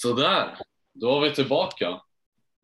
[0.00, 0.58] Sådär,
[0.94, 2.00] då är vi tillbaka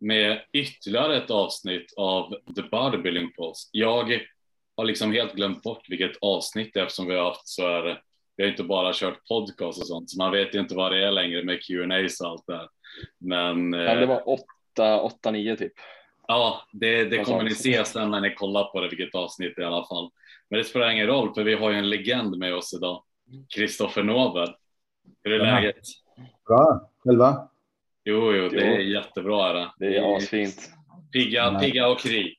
[0.01, 3.69] med ytterligare ett avsnitt av The Bodybuilding Pulse.
[3.73, 4.21] Jag
[4.77, 8.03] har liksom helt glömt bort vilket avsnitt det är eftersom vi har haft så här,
[8.37, 11.07] vi har inte bara kört podcast och sånt, så man vet ju inte vad det
[11.07, 12.69] är längre med Q&A och allt där.
[13.19, 13.73] Men.
[13.73, 15.73] Ja, det var 8, 8, 9 typ.
[16.29, 19.65] Ja, det, det kommer ni se sen när ni kollar på det, vilket avsnitt i
[19.65, 20.11] alla fall.
[20.51, 23.03] Men det spelar ingen roll, för vi har ju en legend med oss idag.
[23.55, 24.55] Kristoffer Nobel.
[25.25, 25.85] Hur är läget?
[26.47, 27.49] Bra, själva?
[28.05, 29.51] Jo, jo, det är jättebra.
[29.51, 29.97] Är det.
[29.97, 30.71] är asfint.
[31.13, 32.35] Pigga, pigga och kry.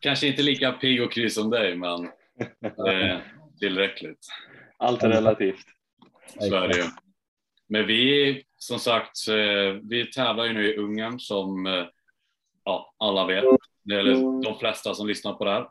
[0.00, 2.10] Kanske inte lika pigg och kry som dig, men
[2.60, 4.26] det är tillräckligt.
[4.76, 5.66] Allt är relativt.
[6.40, 6.84] Så är det ju.
[7.66, 9.28] Men vi, som sagt,
[9.82, 11.66] vi tävlar ju nu i Ungern som
[12.64, 13.44] ja, alla vet.
[13.92, 15.68] Eller de flesta som lyssnar på det här.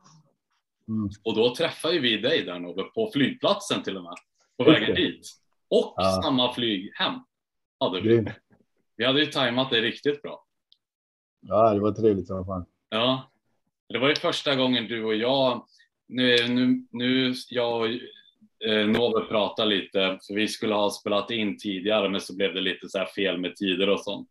[0.88, 1.10] Mm.
[1.24, 4.16] Och då träffade ju vi dig där Nobbe, på flygplatsen till och med.
[4.58, 5.28] På vägen dit.
[5.70, 6.22] Och ja.
[6.24, 7.14] samma flyg hem
[7.80, 8.26] hade vi.
[8.98, 10.46] Vi hade ju tajmat det riktigt bra.
[11.42, 12.66] Ja, det var trevligt som fan.
[12.90, 13.32] Ja,
[13.90, 15.66] det var ju första gången du och jag,
[16.08, 17.88] nu, nu, nu jag och
[18.70, 22.62] eh, Nove pratade lite, för vi skulle ha spelat in tidigare, men så blev det
[22.62, 24.28] lite så här fel med tider och sånt.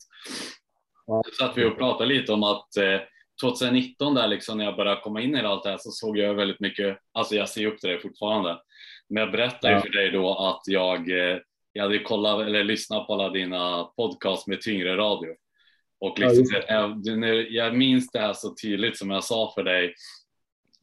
[1.06, 1.22] Ja.
[1.32, 3.00] Så att vi och pratade lite om att eh,
[3.42, 6.34] 2019 där liksom när jag började komma in i allt det här så såg jag
[6.34, 8.58] väldigt mycket, alltså jag ser upp till det fortfarande,
[9.08, 9.80] men jag berättade ja.
[9.80, 11.38] för dig då att jag, eh,
[11.72, 15.34] jag hade kollat eller lyssnat på alla dina podcast med tyngre radio.
[16.00, 19.94] Och liksom, ja, jag, jag minns det här så tydligt som jag sa för dig,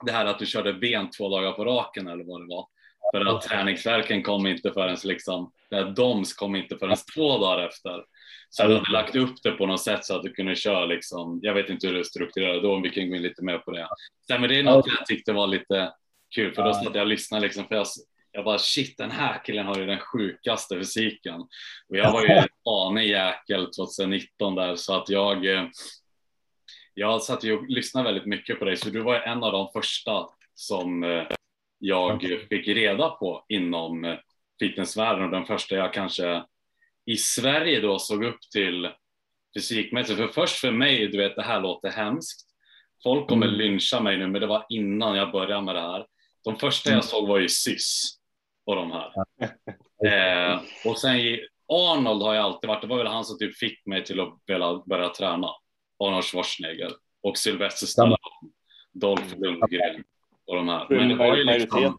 [0.06, 2.68] det här att du körde ben två dagar på raken eller vad det var.
[3.14, 5.52] För att träningsverken kom inte förrän liksom,
[5.96, 8.04] DOMS kom inte förrän två dagar efter.
[8.50, 11.40] Så du hade lagt upp det på något sätt så att du kunde köra liksom,
[11.42, 13.72] jag vet inte hur du strukturerade då, om vi kan gå in lite mer på
[13.72, 13.88] det.
[14.28, 15.94] Så, men det är något jag tyckte var lite
[16.36, 17.88] kul, för då satt jag och lyssnade liksom, för jag,
[18.36, 21.42] jag bara shit, den här killen har ju den sjukaste fysiken.
[21.90, 25.68] Och jag var ju en anig jäkel 2019 där, så att jag, eh,
[26.94, 29.70] jag satt ju och lyssnade väldigt mycket på dig, så du var en av de
[29.74, 31.24] första som eh,
[31.80, 34.18] jag fick reda på inom eh,
[34.60, 36.44] fitnessvärlden och den första jag kanske
[37.06, 38.90] i Sverige då såg upp till
[39.58, 40.20] fysikmässigt.
[40.20, 42.50] För först för mig, du vet det här låter hemskt.
[43.04, 43.60] Folk kommer mm.
[43.60, 46.06] lyncha mig nu, men det var innan jag började med det här.
[46.44, 47.04] De första jag mm.
[47.04, 48.23] såg var ju SYS
[48.66, 49.14] och de här.
[50.54, 53.86] eh, och sen Arnold har jag alltid varit, det var väl han som typ fick
[53.86, 55.50] mig till att vilja börja träna.
[56.00, 56.92] Arnold Schwarzenegger
[57.24, 58.18] och Sylvester Stallone,
[58.94, 60.04] Dolph Lundgren
[60.48, 60.88] och de här.
[60.90, 61.98] Men det var ju liksom,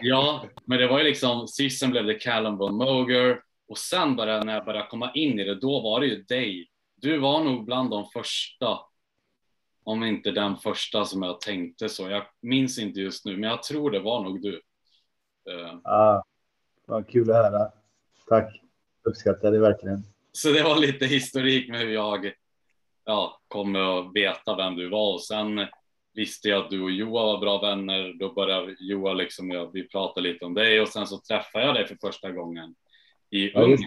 [0.00, 4.44] ja, men det var ju liksom, sist blev det Callum von Moger och sen bara
[4.44, 6.68] när jag började komma in i det, då var det ju dig.
[6.96, 8.78] Du var nog bland de första,
[9.84, 12.10] om inte den första som jag tänkte så.
[12.10, 14.62] Jag minns inte just nu, men jag tror det var nog du.
[15.50, 15.78] Eh.
[15.84, 16.24] Ja,
[16.86, 17.72] vad kul att höra.
[18.28, 18.60] Tack,
[19.02, 20.02] uppskattar det verkligen.
[20.32, 22.32] Så det var lite historik med hur jag
[23.04, 25.66] ja, kom att veta vem du var och sen
[26.14, 28.12] visste jag att du och Joa var bra vänner.
[28.18, 31.74] Då började Joa liksom, ja, vi pratade lite om dig och sen så träffade jag
[31.74, 32.74] dig för första gången
[33.30, 33.86] i ja, Ungern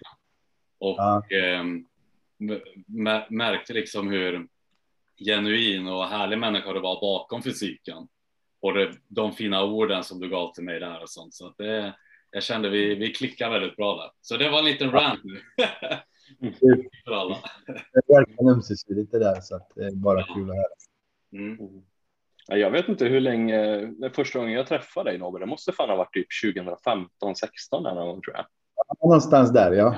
[0.78, 1.24] och ja.
[1.30, 1.64] eh,
[3.30, 4.48] märkte liksom hur
[5.18, 8.08] genuin och härlig människa du var bakom fysiken
[8.60, 11.34] och det, de fina orden som du gav till mig där och sånt.
[11.34, 11.96] Så att det,
[12.32, 14.12] jag kände vi, vi klickar väldigt bra där.
[14.22, 15.42] Så det var en liten rant nu.
[17.06, 17.38] För alla.
[17.68, 20.66] Det är verkligen ömsesidigt det där så att det är bara kul att höra.
[21.34, 21.58] Mm.
[22.48, 25.96] Jag vet inte hur länge, första gången jag träffade dig Nobbe, det måste fan ha
[25.96, 28.46] varit typ 2015, 16 eller någon tror jag.
[29.02, 29.96] Någonstans där, ja.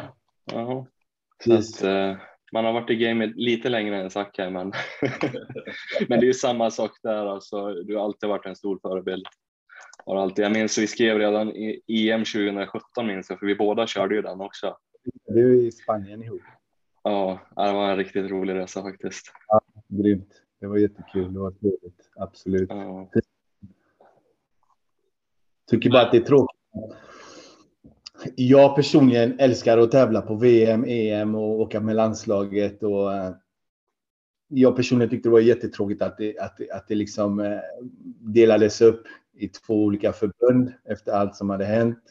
[0.52, 0.86] Jaha.
[1.46, 2.18] Att, eh,
[2.52, 4.72] man har varit i gamet lite längre än Zacke, men,
[6.10, 7.26] men det är ju samma sak där.
[7.26, 9.26] Alltså, du har alltid varit en stor förebild.
[10.06, 13.88] Har alltid, jag minns vi skrev redan i EM 2017 minns jag, för vi båda
[13.88, 14.78] körde ju den också.
[15.28, 16.42] Du i Spanien ihop.
[17.04, 19.32] Ja, det var en riktigt rolig resa faktiskt.
[19.48, 20.42] Ja, grymt.
[20.60, 21.34] Det var jättekul.
[21.34, 22.10] Det var trevligt.
[22.16, 22.70] Absolut.
[22.70, 23.10] Ja.
[25.70, 26.58] Tycker bara att det är tråkigt
[28.36, 32.84] jag personligen älskar att tävla på VM, EM och åka med landslaget.
[32.84, 33.34] Och, eh,
[34.48, 37.58] jag personligen tyckte det var jättetråkigt att det, att, att det liksom eh,
[38.20, 39.04] delades upp
[39.38, 42.04] i två olika förbund efter allt som hade hänt.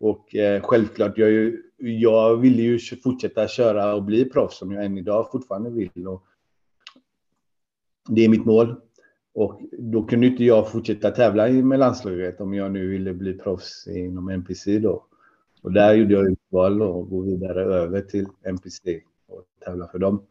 [0.00, 4.84] Och eh, självklart, jag, ju, jag ville ju fortsätta köra och bli proffs som jag
[4.84, 6.08] än idag fortfarande vill.
[6.08, 6.24] Och
[8.08, 8.80] det är mitt mål.
[9.34, 13.86] Och då kunde inte jag fortsätta tävla med landslaget om jag nu ville bli proffs
[13.86, 15.06] inom NPC då.
[15.64, 20.26] Och där gjorde jag utval och gå vidare över till NPC och tävla för dem.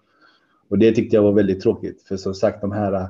[0.67, 3.09] Och det tyckte jag var väldigt tråkigt, för som sagt de här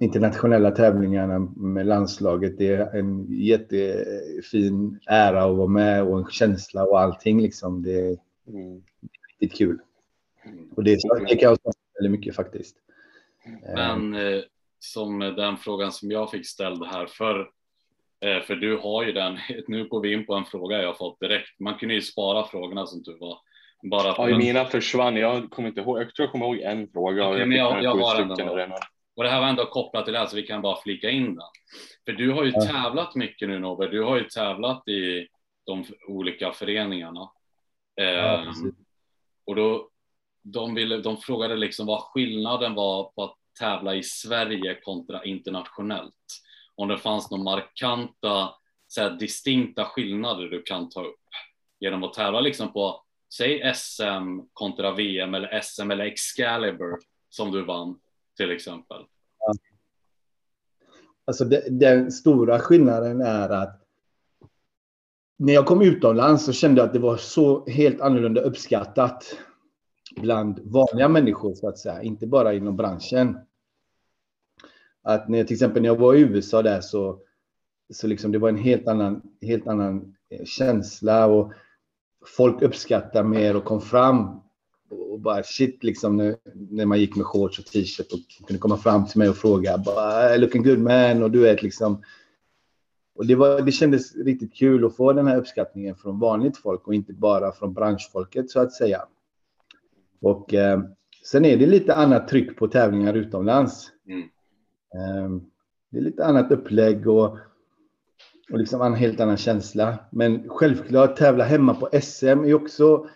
[0.00, 2.58] internationella tävlingarna med landslaget.
[2.58, 7.42] Det är en jättefin ära att vara med och en känsla och allting.
[7.42, 7.82] Liksom.
[7.82, 8.16] Det är
[8.48, 8.82] mm.
[9.28, 9.78] riktigt kul.
[10.76, 10.98] Och det,
[11.28, 11.58] det kan jag
[11.94, 12.76] väldigt mycket faktiskt.
[13.74, 14.42] Men eh,
[14.78, 17.46] som den frågan som jag fick ställd här för eh,
[18.20, 19.38] för du har ju den,
[19.68, 21.60] nu går vi in på en fråga jag fått direkt.
[21.60, 23.38] Man kunde ju spara frågorna som du var.
[23.82, 25.16] Bara ja, mina försvann.
[25.16, 26.00] Jag kommer inte ihåg.
[26.00, 27.28] Jag tror jag kommer ihåg en fråga.
[27.28, 28.72] Okay, men jag, jag har den.
[29.16, 31.24] Och det här var ändå kopplat till det här så vi kan bara flika in
[31.24, 31.46] den.
[32.04, 32.60] För du har ju ja.
[32.60, 33.88] tävlat mycket nu Nobbe.
[33.88, 35.26] Du har ju tävlat i
[35.66, 37.30] de olika föreningarna.
[37.94, 38.52] Ja, eh,
[39.46, 39.88] och då,
[40.42, 46.14] de, ville, de frågade liksom vad skillnaden var på att tävla i Sverige kontra internationellt.
[46.80, 48.54] Om det fanns några markanta,
[48.86, 51.20] så här, distinkta skillnader du kan ta upp
[51.80, 53.02] genom att tävla liksom på,
[53.34, 56.98] säg SM kontra VM eller SM eller Excalibur
[57.28, 57.98] som du vann
[58.36, 59.04] till exempel.
[61.24, 63.82] Alltså det, den stora skillnaden är att
[65.38, 69.38] när jag kom utomlands så kände jag att det var så helt annorlunda uppskattat
[70.16, 73.38] bland vanliga människor så att säga, inte bara inom branschen.
[75.02, 77.18] Att när till exempel när jag var i USA där så,
[77.92, 81.52] så liksom det var en helt annan, helt annan eh, känsla och
[82.26, 84.40] folk uppskattade mer och kom fram
[84.90, 86.36] och bara shit liksom när,
[86.70, 89.78] när man gick med shorts och t-shirt och kunde komma fram till mig och fråga
[89.78, 92.02] bara looking good man och du vet liksom
[93.20, 96.86] och det, var, det kändes riktigt kul att få den här uppskattningen från vanligt folk
[96.86, 99.02] och inte bara från branschfolket så att säga.
[100.20, 100.80] Och eh,
[101.24, 103.90] sen är det lite annat tryck på tävlingar utomlands.
[104.06, 104.28] Mm.
[104.94, 105.30] Eh,
[105.90, 107.38] det är lite annat upplägg och,
[108.52, 109.98] och liksom en helt annan känsla.
[110.10, 113.06] Men självklart tävla hemma på SM är också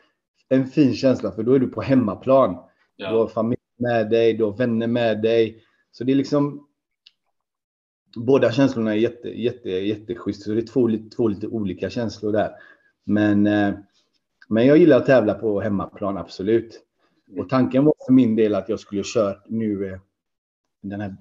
[0.49, 2.57] en fin känsla för då är du på hemmaplan.
[2.97, 3.11] Ja.
[3.11, 5.63] Du har familj med dig, du har vänner med dig.
[5.93, 6.67] Så det är liksom
[8.17, 10.43] båda känslorna är jätte, jätte, jätteschysst.
[10.43, 12.51] Så det är två, två lite olika känslor där.
[13.05, 13.75] Men, eh,
[14.49, 16.81] men jag gillar att tävla på hemmaplan, absolut.
[17.39, 19.99] Och tanken var för min del att jag skulle kört nu eh,
[20.89, 21.17] den här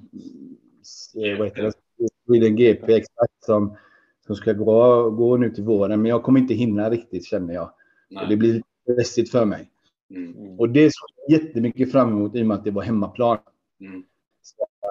[1.15, 1.73] eh, vad heter det?
[2.25, 3.77] Sweden GP exakt som,
[4.25, 6.01] som ska gå, gå nu till våren.
[6.01, 7.69] Men jag kommer inte hinna riktigt känner jag.
[8.21, 9.69] Och det blir stressigt för mig.
[10.09, 10.59] Mm.
[10.59, 13.37] Och det såg jag jättemycket fram emot i och med att det var hemmaplan.
[13.79, 14.03] Mm.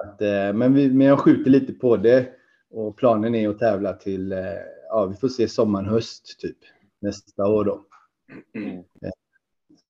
[0.03, 2.29] Att, eh, men, vi, men jag skjuter lite på det
[2.69, 4.39] och planen är att tävla till, eh,
[4.89, 6.57] ja vi får se sommaren, höst typ
[7.01, 7.85] nästa år då.
[8.55, 8.83] Mm.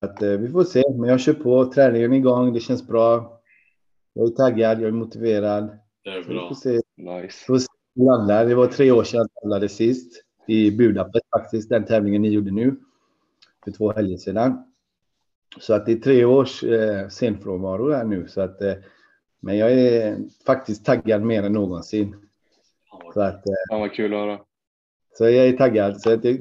[0.00, 3.40] Att, vi får se, men jag kör på, träningen är igång, det känns bra.
[4.14, 5.78] Jag är taggad, jag är motiverad.
[6.04, 6.48] Det är bra.
[6.48, 6.80] Får se.
[6.96, 7.44] Nice.
[7.46, 7.66] Får se
[8.48, 12.50] Det var tre år sedan jag tävlade sist i Budapest faktiskt, den tävlingen ni gjorde
[12.50, 12.76] nu
[13.64, 14.64] för två helger sedan.
[15.60, 18.28] Så att det är tre års eh, senfrånvaro här nu.
[18.28, 18.74] Så att, eh,
[19.40, 22.16] men jag är faktiskt taggad mer än någonsin.
[23.14, 24.40] Så att, eh, ja, vad kul att höra.
[25.18, 26.00] Så jag är taggad.
[26.00, 26.40] Så att det,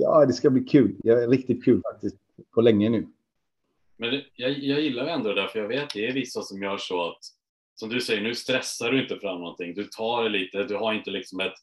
[0.00, 0.96] ja, det ska bli kul.
[1.04, 2.16] Jag är riktigt kul faktiskt
[2.54, 3.06] på länge nu.
[3.96, 6.62] Men det, jag, jag gillar ändå det där, för jag vet det är vissa som
[6.62, 7.18] gör så att
[7.74, 9.74] som du säger, nu stressar du inte fram någonting.
[9.74, 11.54] Du tar det lite, du har inte liksom ett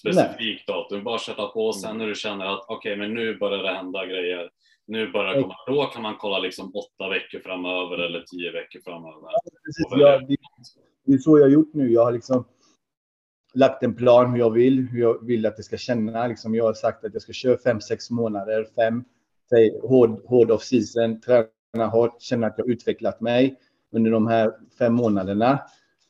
[0.00, 0.76] specifikt Nej.
[0.76, 1.98] datum, bara sätta på och sen mm.
[1.98, 4.50] när du känner att okej, okay, men nu börjar det hända grejer.
[4.86, 8.80] Nu börjar det komma, då kan man kolla liksom åtta veckor framöver eller tio veckor
[8.84, 9.28] framöver.
[9.32, 10.36] Ja, precis, jag, det,
[11.06, 11.92] det är så jag har gjort nu.
[11.92, 12.44] Jag har liksom
[13.54, 16.26] lagt en plan hur jag vill, hur jag vill att det ska känna.
[16.26, 19.04] Liksom jag har sagt att jag ska köra fem, sex månader, fem,
[19.48, 21.46] säg hård, hård off season, träna
[21.80, 23.56] hårt, känna att jag utvecklat mig
[23.92, 25.58] under de här fem månaderna.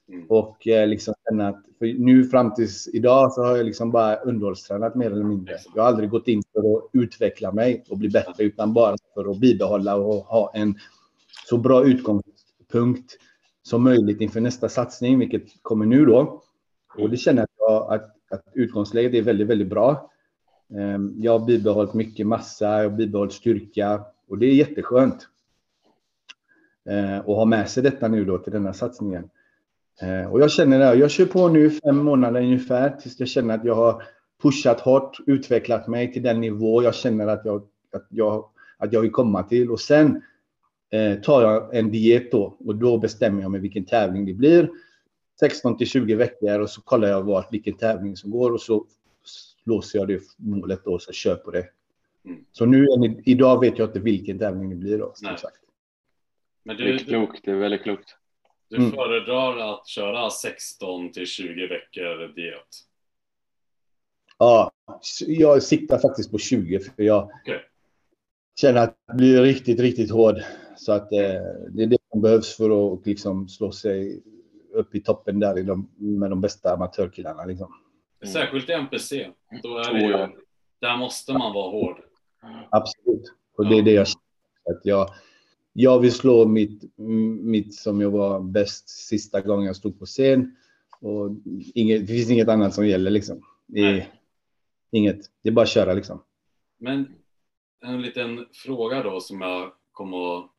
[0.09, 0.26] Mm.
[0.28, 4.94] Och eh, liksom känna att nu fram tills idag så har jag liksom bara underhållstränat
[4.94, 5.54] mer eller mindre.
[5.75, 9.30] Jag har aldrig gått in för att utveckla mig och bli bättre utan bara för
[9.30, 10.75] att bibehålla och ha en
[11.49, 13.18] så bra utgångspunkt
[13.62, 16.42] som möjligt inför nästa satsning, vilket kommer nu då.
[16.99, 20.11] Och det känner jag att, att utgångsläget är väldigt, väldigt bra.
[20.78, 25.28] Ehm, jag har bibehållit mycket massa, jag har bibehållit styrka och det är jätteskönt.
[26.91, 29.31] Ehm, att ha med sig detta nu då till denna satsningen.
[30.00, 33.55] Eh, och jag känner det, jag kör på nu fem månader ungefär tills jag känner
[33.55, 34.03] att jag har
[34.43, 37.62] pushat hårt, utvecklat mig till den nivå jag känner att jag,
[37.93, 38.49] att jag,
[38.79, 39.71] att jag vill komma till.
[39.71, 40.23] Och sen
[40.91, 44.71] eh, tar jag en diet då och då bestämmer jag mig vilken tävling det blir.
[45.41, 48.87] 16 till 20 veckor och så kollar jag vart, vilken tävling som går och så
[49.64, 51.64] låser jag det målet då och så kör på det.
[52.25, 52.45] Mm.
[52.53, 52.87] Så nu,
[53.25, 55.12] idag vet jag inte vilken tävling det blir då.
[55.14, 55.63] Som sagt.
[56.64, 58.16] Men du, det är klokt, det är väldigt klokt.
[58.71, 58.90] Du mm.
[58.90, 62.68] föredrar att köra 16 till 20 veckor diet?
[64.38, 64.71] Ja,
[65.26, 67.59] jag siktar faktiskt på 20 för jag okay.
[68.61, 70.37] känner att jag blir riktigt, riktigt hård.
[70.76, 71.18] Så att eh,
[71.71, 74.23] det är det som behövs för att liksom slå sig
[74.73, 77.44] upp i toppen där i de, med de bästa amatörkillarna.
[77.44, 77.75] Liksom.
[78.33, 79.30] Särskilt i NPC.
[79.62, 80.28] Då är det ju,
[80.80, 81.97] där måste man vara hård.
[82.71, 83.33] Absolut.
[83.56, 84.78] Och det är det jag känner.
[84.78, 85.11] Att jag,
[85.76, 86.99] jag vill slå mitt,
[87.40, 90.57] mitt som jag var bäst sista gången jag stod på scen.
[91.00, 91.31] Och
[91.75, 93.43] inget, det finns inget annat som gäller liksom.
[93.66, 94.09] Det är,
[94.90, 95.21] inget.
[95.43, 96.23] Det är bara att köra liksom.
[96.78, 97.14] Men
[97.85, 100.50] en liten fråga då som jag kommer att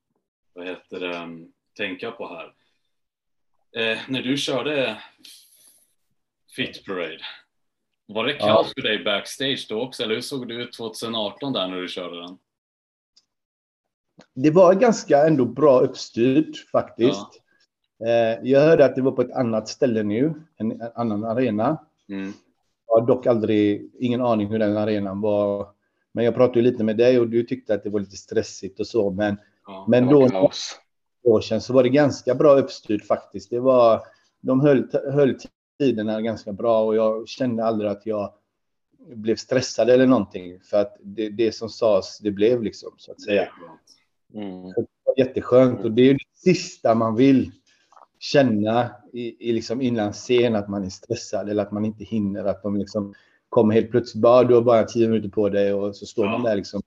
[0.54, 2.54] vad heter det, tänka på här.
[3.76, 5.02] Eh, när du körde
[6.56, 7.20] Fit Parade,
[8.06, 10.04] var det kaos för dig backstage då också?
[10.04, 12.38] Eller hur såg det ut 2018 där när du körde den?
[14.34, 17.42] Det var ganska ändå bra uppstyrt faktiskt.
[17.98, 18.08] Ja.
[18.08, 21.78] Eh, jag hörde att det var på ett annat ställe nu, en, en annan arena.
[22.10, 22.34] Mm.
[22.88, 25.68] Jag har dock aldrig, ingen aning hur den arenan var.
[26.12, 28.88] Men jag pratade lite med dig och du tyckte att det var lite stressigt och
[28.88, 29.12] så.
[29.12, 30.30] Men, ja, men då,
[31.24, 33.50] år sedan så var det ganska bra uppstyrt faktiskt.
[33.50, 34.02] Det var,
[34.42, 35.38] de höll, höll
[35.80, 38.34] tiderna ganska bra och jag kände aldrig att jag
[39.16, 40.60] blev stressad eller någonting.
[40.60, 43.50] För att det, det som sades, det blev liksom så att säga.
[44.34, 44.72] Mm.
[44.74, 47.52] Så det var jätteskönt och det är det sista man vill
[48.20, 52.46] känna i, i liksom innan scen att man är stressad eller att man inte hinner.
[52.46, 53.14] Att de liksom
[53.50, 54.22] kommer helt plötsligt.
[54.22, 56.32] Bara, du har bara tio minuter på dig och så står ja.
[56.32, 56.82] man där liksom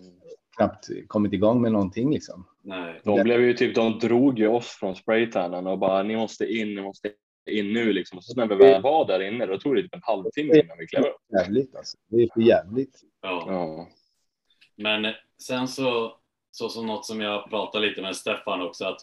[0.00, 0.12] mm.
[0.56, 2.44] knappt kommit igång med någonting liksom.
[2.62, 3.00] Nej.
[3.04, 6.74] De blev ju typ, de drog ju oss från spraytannen och bara ni måste in,
[6.74, 7.10] ni måste
[7.50, 8.18] in nu liksom.
[8.18, 10.78] Och så när vi väl var där inne, då tog det typ en halvtimme innan
[10.78, 11.16] vi klev upp.
[11.32, 11.98] Jävligt alltså.
[12.08, 13.00] Det är för jävligt.
[13.22, 13.44] Ja.
[13.46, 13.88] ja.
[14.76, 16.16] Men sen så,
[16.50, 19.00] så som något som jag pratade lite med Stefan också, att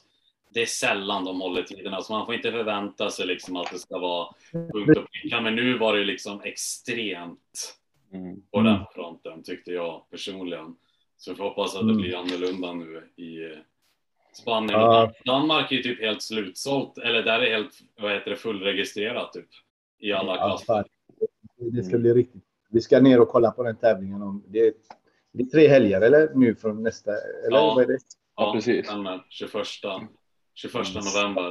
[0.50, 3.80] det är sällan de håller tiderna, så man får inte förvänta sig liksom att det
[3.80, 5.42] ska vara punkt och pricka.
[5.42, 7.78] Men nu var det liksom extremt
[8.14, 8.42] mm.
[8.52, 10.76] på den fronten tyckte jag personligen.
[11.18, 12.02] Så vi får hoppas att det mm.
[12.02, 13.56] blir annorlunda nu i
[14.34, 14.80] Spanien.
[14.80, 15.14] Ja.
[15.26, 19.50] Danmark är ju typ helt slutsålt, eller där är helt, vad heter det, fullregistrerat typ.
[20.00, 20.86] I alla ja, klasser.
[21.58, 22.44] Det ska bli riktigt.
[22.70, 24.74] Vi ska ner och kolla på den tävlingen om, det är,
[25.34, 27.12] det är tre helger eller nu från nästa,
[27.48, 27.74] eller ja.
[27.76, 28.00] vad är det?
[28.36, 28.88] Ja, precis.
[29.30, 29.52] 21,
[30.54, 31.50] 21 november.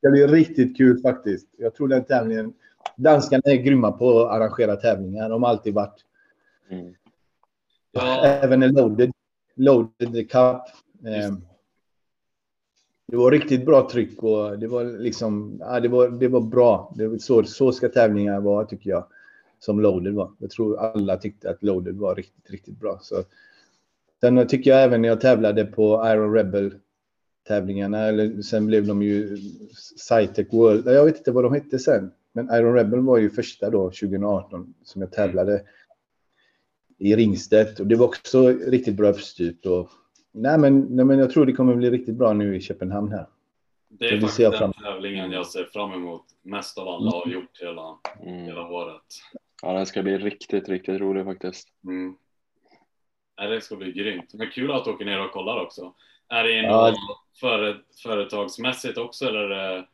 [0.00, 1.48] Det ska bli riktigt kul faktiskt.
[1.58, 2.52] Jag tror den tävlingen,
[2.96, 5.28] danskarna är grymma på att arrangera tävlingar.
[5.28, 6.04] De har alltid varit.
[6.70, 6.94] Mm.
[7.92, 8.24] Ja.
[8.24, 9.12] Även en loaded,
[9.56, 10.62] loaded cup.
[11.06, 11.32] Eh,
[13.06, 16.94] det var riktigt bra tryck och det var liksom, ja, det var, det var bra.
[16.96, 19.06] Det var så, så ska tävlingar vara tycker jag.
[19.58, 20.32] Som loaded var.
[20.38, 22.98] Jag tror alla tyckte att loaded var riktigt, riktigt bra.
[23.02, 23.24] Så,
[24.20, 26.74] sen tycker jag även när jag tävlade på Iron Rebel
[27.48, 29.36] tävlingarna, eller sen blev de ju
[29.96, 30.86] Cytec World.
[30.86, 32.10] Jag vet inte vad de hette sen.
[32.32, 35.62] Men Iron Rebel var ju första då, 2018, som jag tävlade
[36.98, 37.80] i Ringstedt.
[37.80, 39.66] Och det var också riktigt bra uppstyrt.
[39.66, 39.90] Och
[40.32, 43.26] Nej men, nej, men jag tror det kommer bli riktigt bra nu i Köpenhamn här.
[43.88, 44.72] Det är faktiskt den fram.
[44.72, 48.44] tävlingen jag ser fram emot mest av alla har gjort hela, mm.
[48.44, 49.02] hela året.
[49.62, 51.68] Ja, den ska bli riktigt, riktigt rolig faktiskt.
[51.84, 52.16] Mm.
[53.36, 54.34] Ja, det ska bli grymt.
[54.34, 55.94] Men kul att du åker ner och kollar också.
[56.28, 56.94] Är det ja.
[57.40, 59.86] före, företagsmässigt också eller är det?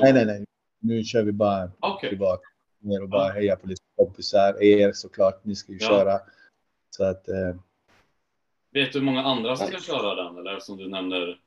[0.00, 0.44] Nej, nej, nej.
[0.80, 2.10] Nu kör vi bara okay.
[2.10, 2.40] privat.
[2.78, 3.32] Ner och bara ja.
[3.34, 4.62] heja på lite kompisar.
[4.62, 5.88] Er såklart, ni ska ju ja.
[5.88, 6.20] köra.
[6.90, 7.54] Så att eh,
[8.70, 11.40] Vet du hur många andra som ska köra den eller som du nämner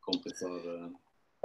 [0.00, 0.50] kompisar?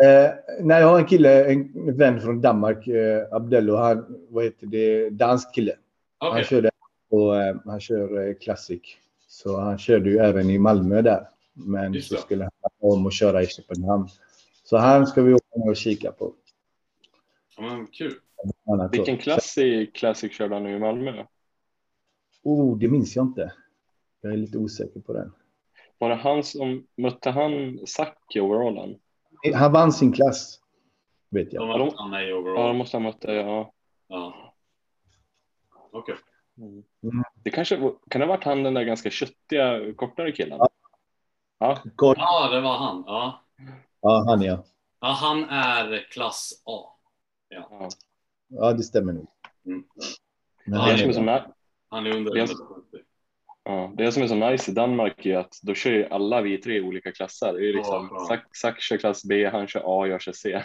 [0.04, 3.76] Eh, nej, jag har en kille, en vän från Danmark, eh, Abdello.
[3.76, 5.76] Han, vad heter det, dansk kille.
[6.20, 6.32] Okay.
[6.32, 6.70] Han körde
[7.10, 8.82] och eh, han kör eh, Classic.
[9.28, 11.30] Så han körde ju även i Malmö där.
[11.54, 14.08] Men så skulle han om och köra i Köpenhamn.
[14.64, 16.34] Så han ska vi åka ner och kika på.
[17.58, 18.14] Ja, kul.
[18.92, 21.24] Vilken klass i Classic körde han nu i Malmö?
[22.44, 23.54] Oh, det minns jag inte.
[24.22, 25.32] Jag är lite osäker på den.
[25.98, 28.96] Var det han som, mötte han Zack i overallen?
[29.56, 30.60] Han vann sin klass.
[31.30, 31.80] Vet jag.
[31.80, 32.60] De han med i overall.
[32.60, 33.74] Ja, de måste ha mött det, ja.
[34.08, 34.54] Ja.
[35.92, 36.16] Okej.
[36.16, 36.16] Okay.
[37.04, 37.24] Mm.
[37.44, 37.76] Det kanske,
[38.10, 40.58] kan det ha varit han den där ganska köttiga, kortare killen?
[40.58, 40.70] Ja.
[41.60, 41.82] Ja.
[41.98, 43.04] ja, det var han.
[43.08, 43.42] Ja.
[44.02, 44.64] Ja, han ja.
[45.00, 46.98] Ja, han är klass A.
[47.50, 47.90] Ja,
[48.48, 49.28] ja det stämmer nog.
[49.66, 49.84] Mm.
[50.66, 51.54] Men han, är, som är,
[51.90, 52.64] han är under 170.
[53.68, 56.58] Ja, det som är så nice i Danmark är att då kör ju alla vi
[56.58, 57.54] tre olika klasser.
[57.54, 60.64] Det är liksom ja, Zack kör klass B, han kör A, jag kör C.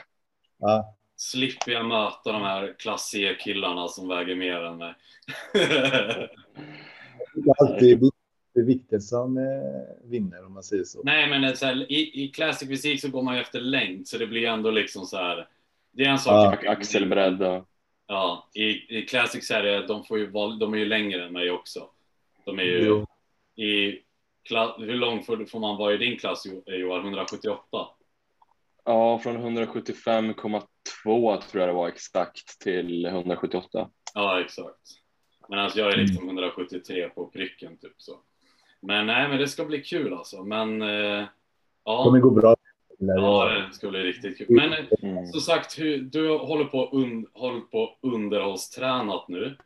[0.59, 0.97] Ja.
[1.17, 4.95] Slipper jag möta de här klass C-killarna som väger mer än mig.
[7.35, 8.11] det är alltid
[8.67, 11.01] vikten som eh, vinner om man säger så.
[11.05, 14.19] Nej, men så här, i, i classic fysik så går man ju efter längd så
[14.19, 15.49] det blir ändå liksom så här.
[15.93, 16.59] Det är en sak.
[16.65, 16.71] Ja.
[16.71, 17.63] Axelbredd.
[18.07, 20.27] Ja, i, i classic så är det, de, får ju,
[20.61, 21.89] de är ju längre än mig också.
[22.45, 23.07] De är ju jo.
[23.65, 24.03] i
[24.79, 27.01] hur lång får, får man vara i din klass Johan?
[27.01, 27.63] 178?
[28.85, 30.69] Ja, från 175,3
[31.05, 33.89] 172 tror jag det var exakt till 178.
[34.15, 34.81] Ja, exakt.
[35.49, 38.21] Men alltså jag är liksom 173 på pricken typ så.
[38.81, 40.45] Men nej, men det ska bli kul alltså.
[40.45, 41.27] Men eh,
[41.85, 41.99] ja.
[41.99, 42.57] Det kommer gå bra.
[42.99, 44.47] Ja, det ska bli riktigt kul.
[44.49, 44.73] Men
[45.03, 45.27] mm.
[45.27, 49.57] som sagt, hur, du håller på, un, håller på underhållstränat nu.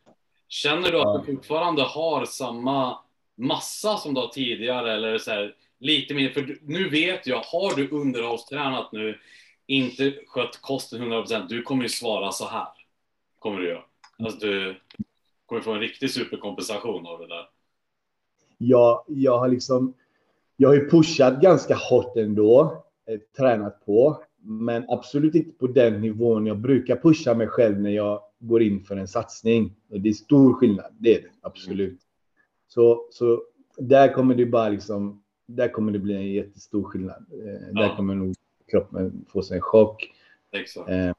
[0.48, 2.98] Känner du att du fortfarande har samma
[3.34, 6.30] massa som du har tidigare eller så här, lite mer?
[6.30, 9.18] För nu vet jag, har du underhållstränat nu,
[9.66, 12.68] inte skött kosten 100%, du kommer ju svara så här.
[13.38, 13.82] Kommer du göra.
[14.18, 14.80] Alltså du
[15.46, 17.48] kommer få en riktig superkompensation av det där.
[18.58, 19.94] Ja, jag har liksom,
[20.56, 26.00] jag har ju pushat ganska hårt ändå, eh, tränat på, men absolut inte på den
[26.00, 29.76] nivån jag brukar pusha mig själv när jag går in för en satsning.
[29.90, 32.00] Och det är stor skillnad, det är det absolut.
[32.68, 33.42] Så, så
[33.76, 37.26] där kommer det bara liksom, där kommer det bli en jättestor skillnad.
[37.32, 37.82] Eh, ja.
[37.82, 38.34] Där kommer nog
[38.70, 40.12] kroppen få sig en chock.
[40.52, 40.90] Exakt.
[40.90, 41.12] Eh,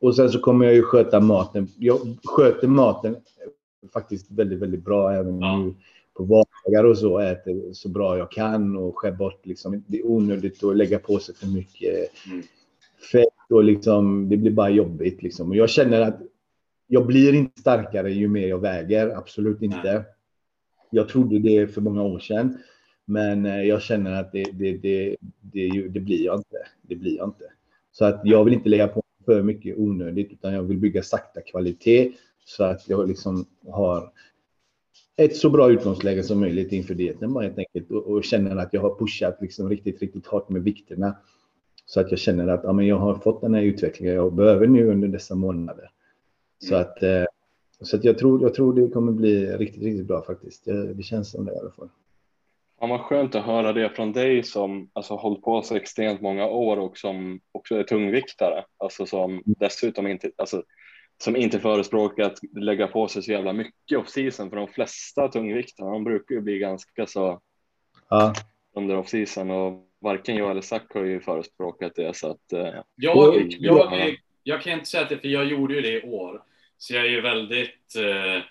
[0.00, 1.68] och sen så kommer jag ju sköta maten.
[1.78, 3.16] Jag sköter maten
[3.92, 5.58] faktiskt väldigt, väldigt bra även ja.
[5.58, 5.74] nu
[6.14, 7.18] på vardagar och så.
[7.18, 9.84] Äter så bra jag kan och skär bort liksom.
[9.86, 12.42] Det är onödigt att lägga på sig för mycket mm.
[13.12, 14.28] Fett och liksom.
[14.28, 15.50] Det blir bara jobbigt liksom.
[15.50, 16.20] Och jag känner att
[16.86, 19.16] jag blir inte starkare ju mer jag väger.
[19.16, 20.04] Absolut inte.
[20.90, 22.58] Jag trodde det för många år sedan.
[23.04, 26.56] Men eh, jag känner att det, det, det, det, det blir jag inte.
[26.82, 27.44] Det blir jag inte.
[27.92, 31.40] Så att jag vill inte lägga på för mycket onödigt utan jag vill bygga sakta
[31.40, 32.12] kvalitet
[32.44, 34.12] så att jag liksom har
[35.16, 38.72] ett så bra utgångsläge som möjligt inför dieten bara helt enkelt och, och känner att
[38.72, 41.16] jag har pushat liksom riktigt, riktigt hårt med vikterna.
[41.90, 44.66] Så att jag känner att ja, men jag har fått den här utvecklingen jag behöver
[44.66, 45.90] nu under dessa månader.
[46.58, 46.86] Så mm.
[46.86, 47.24] att, eh,
[47.80, 50.64] så att jag, tror, jag tror det kommer bli riktigt, riktigt bra faktiskt.
[50.64, 51.88] Det, det känns som det i alla fall.
[52.80, 56.46] Ja, vad skönt att höra det från dig som alltså, hållit på så extremt många
[56.46, 58.64] år och som också är tungviktare.
[58.76, 60.62] Alltså som dessutom inte, alltså,
[61.22, 64.50] som inte förespråkar att lägga på sig så jävla mycket off-season.
[64.50, 67.40] För de flesta tungviktarna, de brukar ju bli ganska så
[68.08, 68.32] ja.
[68.74, 72.16] under off-season och varken jag eller Zack har ju förespråkat det.
[72.16, 75.80] Så att, eh, jag, jag, jag, kan inte säga att det, för jag gjorde ju
[75.80, 76.42] det i år.
[76.78, 78.42] Så jag är ju väldigt eh,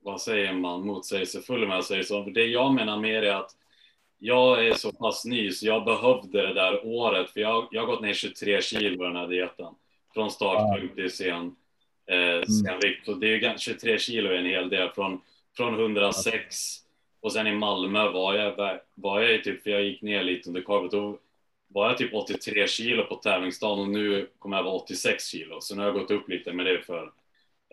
[0.00, 2.24] vad säger man, motsägelsefull om jag säger så.
[2.24, 3.50] För det jag menar mer är att
[4.18, 7.86] jag är så pass ny så jag behövde det där året, för jag, jag har
[7.86, 9.74] gått ner 23 kilo i den här dieten.
[10.14, 11.56] Från startpunkt till sen,
[12.10, 12.46] eh, mm.
[12.46, 13.08] sen vikt.
[13.08, 14.90] Och det är ju 23 kilo är en hel del.
[14.90, 15.20] Från,
[15.56, 16.85] från 106
[17.26, 20.62] och sen i Malmö var jag, var jag typ, för jag gick ner lite under
[20.62, 21.18] korvet, då
[21.68, 25.60] var jag typ 83 kilo på tävlingsdagen och nu kommer jag vara 86 kilo.
[25.60, 27.12] Så nu har jag gått upp lite med det för,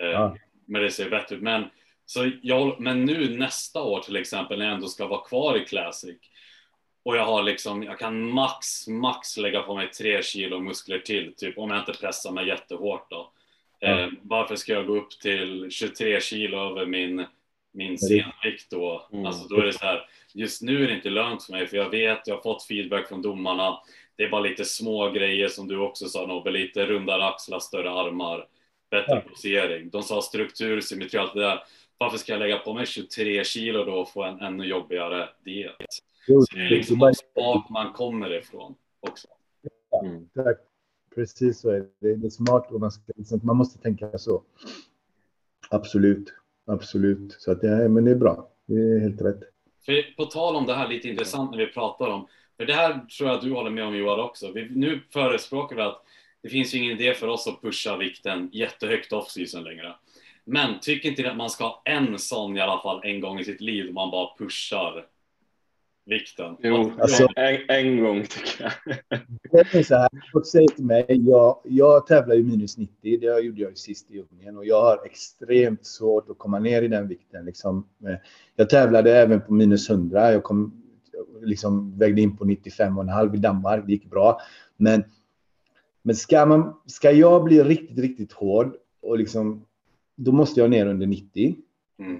[0.01, 0.37] eh, ja.
[0.65, 1.41] men det ser bättre ut.
[1.41, 1.65] Men
[2.05, 5.65] så jag, men nu nästa år till exempel när jag ändå ska vara kvar i
[5.65, 6.17] Classic
[7.03, 11.33] och jag har liksom, jag kan max, max lägga på mig tre kilo muskler till,
[11.37, 13.31] typ om jag inte pressar mig jättehårt då.
[13.79, 13.99] Mm.
[13.99, 17.25] Eh, varför ska jag gå upp till 23 kilo över min,
[17.73, 19.07] min senvikt då?
[19.11, 19.25] Mm.
[19.25, 21.77] Alltså då är det så här, just nu är det inte lönt för mig för
[21.77, 23.79] jag vet, jag har fått feedback från domarna.
[24.15, 27.91] Det är bara lite små grejer som du också sa Nobbe, lite rundare axlar, större
[27.91, 28.47] armar,
[28.91, 29.21] bättre ja.
[29.29, 29.89] posering.
[29.89, 31.63] De sa struktur, symmetri, allt det där
[32.03, 35.75] varför ska jag lägga på mig 23 kilo då och få en ännu jobbigare diet?
[36.25, 36.99] Så det är liksom
[37.35, 39.27] vart man kommer ifrån också.
[40.03, 40.29] Mm.
[40.33, 40.57] Tack.
[41.15, 42.15] Precis så är det.
[42.15, 44.43] Det är smart och man, ska, liksom, man måste tänka så.
[45.69, 46.33] Absolut,
[46.65, 47.35] absolut.
[47.39, 48.49] Så att ja, men det är bra.
[48.65, 49.39] Det är helt rätt.
[49.85, 53.05] För på tal om det här, lite intressant när vi pratar om, för det här
[53.17, 54.51] tror jag att du håller med om Johan också.
[54.51, 56.03] Vi, nu förespråkar vi att
[56.43, 59.95] det finns ju ingen idé för oss att pusha vikten jättehögt off-season längre.
[60.45, 63.43] Men tycker inte att man ska ha en sån i alla fall en gång i
[63.43, 65.05] sitt liv man bara pushar
[66.05, 66.55] vikten?
[66.59, 68.97] Jo, alltså, en, en gång tycker jag.
[69.51, 73.39] Det är så här, folk säger till mig, jag, jag tävlar ju minus 90, det
[73.39, 76.87] gjorde jag ju sist i Ungern och jag har extremt svårt att komma ner i
[76.87, 77.45] den vikten.
[77.45, 77.87] Liksom.
[78.55, 80.83] Jag tävlade även på minus 100, jag kom,
[81.41, 84.41] liksom, vägde in på 95,5 i Danmark, det gick bra.
[84.77, 85.03] Men,
[86.01, 89.65] men ska, man, ska jag bli riktigt, riktigt hård och liksom
[90.15, 91.55] då måste jag ner under 90.
[91.99, 92.15] Mm.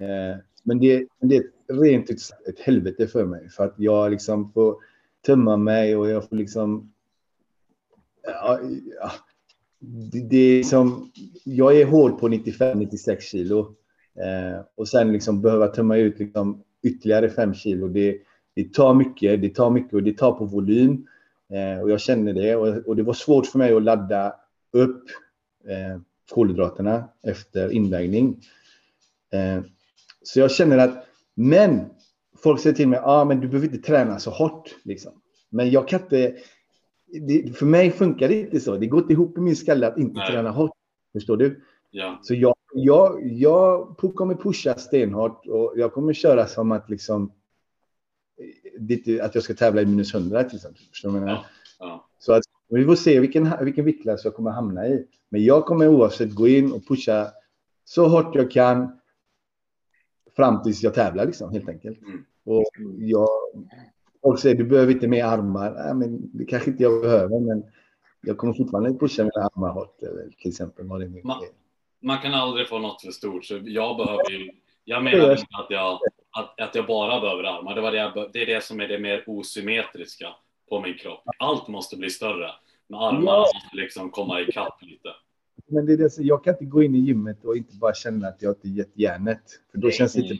[0.00, 3.48] Eh, men det, det är rent ut sagt ett helvete för mig.
[3.48, 4.76] För att jag liksom får
[5.26, 6.92] tömma mig och jag får liksom...
[8.22, 8.60] Ja,
[9.00, 9.12] ja,
[9.78, 11.10] det, det, är som...
[11.44, 13.74] Jag är hård på 95-96 kilo.
[14.14, 17.88] Eh, och sen liksom behöva tömma ut liksom ytterligare 5 kilo.
[17.88, 18.18] Det,
[18.54, 19.42] det tar mycket.
[19.42, 21.06] Det tar mycket och det tar på volym.
[21.50, 22.56] Eh, och jag känner det.
[22.56, 24.34] Och, och, det var svårt för mig att ladda
[24.72, 25.02] upp.
[25.68, 26.00] Eh,
[26.30, 28.40] kolhydraterna efter invägning.
[29.32, 29.62] Eh,
[30.22, 31.84] så jag känner att, men
[32.42, 34.74] folk säger till mig, ah, men du behöver inte träna så hårt.
[34.82, 35.12] Liksom.
[35.50, 36.36] Men jag kan inte,
[37.28, 38.76] det, för mig funkar det inte så.
[38.76, 40.30] Det går inte ihop i min skalle att inte Nej.
[40.30, 40.70] träna hårt.
[41.12, 41.62] Förstår du?
[41.90, 47.32] Ja, Så jag, jag, jag kommer pusha stenhårt och jag kommer köra som att liksom
[48.78, 50.82] det- att jag ska tävla i minus 100 till exempel.
[50.90, 51.46] Förstår du vad jag menar?
[51.78, 51.86] Ja.
[51.86, 52.08] ja.
[52.18, 55.06] Så att vi får se vilken, vilken viktklass jag kommer hamna i.
[55.28, 57.26] Men jag kommer oavsett gå in och pusha
[57.84, 58.98] så hårt jag kan
[60.36, 62.02] fram tills jag tävlar liksom, helt enkelt.
[62.02, 62.24] Mm.
[62.44, 62.64] Och
[62.98, 63.28] jag,
[64.22, 65.70] folk säger du behöver inte mer armar.
[65.70, 67.64] Nej, men det kanske inte jag behöver, men
[68.20, 69.98] jag kommer fortfarande pusha mina armar hårt.
[70.38, 71.48] Till exempel vad det nu Ma- är.
[72.00, 74.50] Man kan aldrig få något för stort, så jag behöver ju...
[74.88, 75.98] Jag menar inte att jag,
[76.30, 77.74] att, att jag bara behöver armar.
[77.74, 80.28] Det, var det, jag, det är det som är det mer osymmetriska
[80.68, 81.22] på min kropp.
[81.38, 82.50] Allt måste bli större.
[82.88, 83.38] Men armarna Ja.
[83.38, 85.08] måste liksom komma ikapp lite.
[85.68, 87.94] Men det är det, så jag kan inte gå in i gymmet och inte bara
[87.94, 89.42] känna att jag inte gett järnet.
[89.70, 90.36] För då känns det inte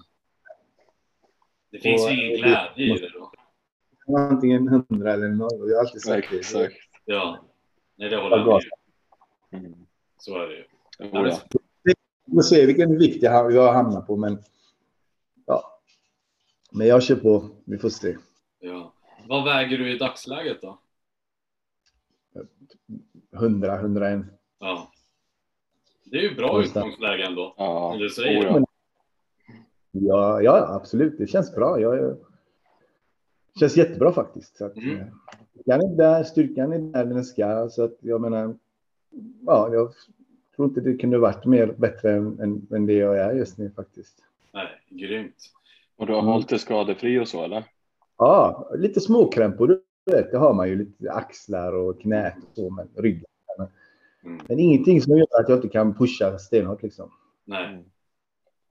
[1.70, 3.32] Det finns ju ingen glädje i det då.
[4.18, 5.46] antingen 100 eller 0.
[5.60, 6.36] Och Jag har alltid sagt det.
[6.38, 6.74] Exakt.
[7.04, 7.44] Ja.
[7.96, 8.62] Nej, det håller jag med
[9.60, 9.86] Mm.
[10.18, 10.64] Så är det ju.
[10.98, 11.38] Ja.
[12.24, 14.38] Vi får se vilken vikt jag, jag hamnar på, men
[15.46, 15.80] ja.
[16.72, 17.50] Men jag kör på.
[17.64, 18.16] Vi får se.
[18.60, 18.94] Ja.
[19.28, 20.78] Vad väger du i dagsläget då?
[23.34, 24.24] 100, 101.
[24.58, 24.92] Ja.
[26.10, 27.54] Det är ju bra utgångsläge ändå.
[27.56, 28.38] Ja, är det.
[28.38, 28.64] oh, ja.
[29.90, 31.18] Ja, ja, absolut.
[31.18, 31.80] Det känns bra.
[31.80, 32.16] Jag,
[33.60, 34.56] känns jättebra faktiskt.
[34.56, 35.00] Så att, Mm.
[35.00, 35.06] eh,
[35.54, 37.68] Styrkan är där, styrkan är där den ska.
[37.68, 38.54] Så att jag menar,
[39.46, 39.92] ja, jag
[40.56, 43.70] tror inte det kunde varit mer bättre än, än, än det jag är just nu
[43.76, 44.22] faktiskt.
[44.52, 45.36] Nej, grymt.
[45.96, 46.32] Och du har Mm.
[46.32, 47.64] hållit dig skadefri och så eller?
[48.18, 49.66] Ja, lite småkrämpor.
[49.66, 53.24] Du vet, det har man ju lite axlar och knät och så, men ryggen.
[54.26, 54.40] Mm.
[54.48, 57.10] Men ingenting som gör att jag inte kan pusha stenhårt liksom.
[57.44, 57.84] Nej.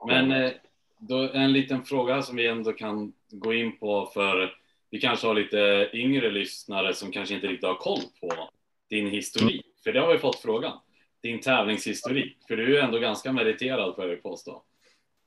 [0.08, 0.52] Men eh,
[1.00, 4.52] då, en liten fråga som vi ändå kan gå in på för
[4.90, 8.50] vi kanske har lite yngre lyssnare som kanske inte riktigt har koll på
[8.90, 9.66] din historik.
[9.84, 10.78] För det har vi fått frågan.
[11.22, 12.38] Din tävlingshistorik.
[12.48, 14.64] För du är ju ändå ganska meriterad får jag påstå.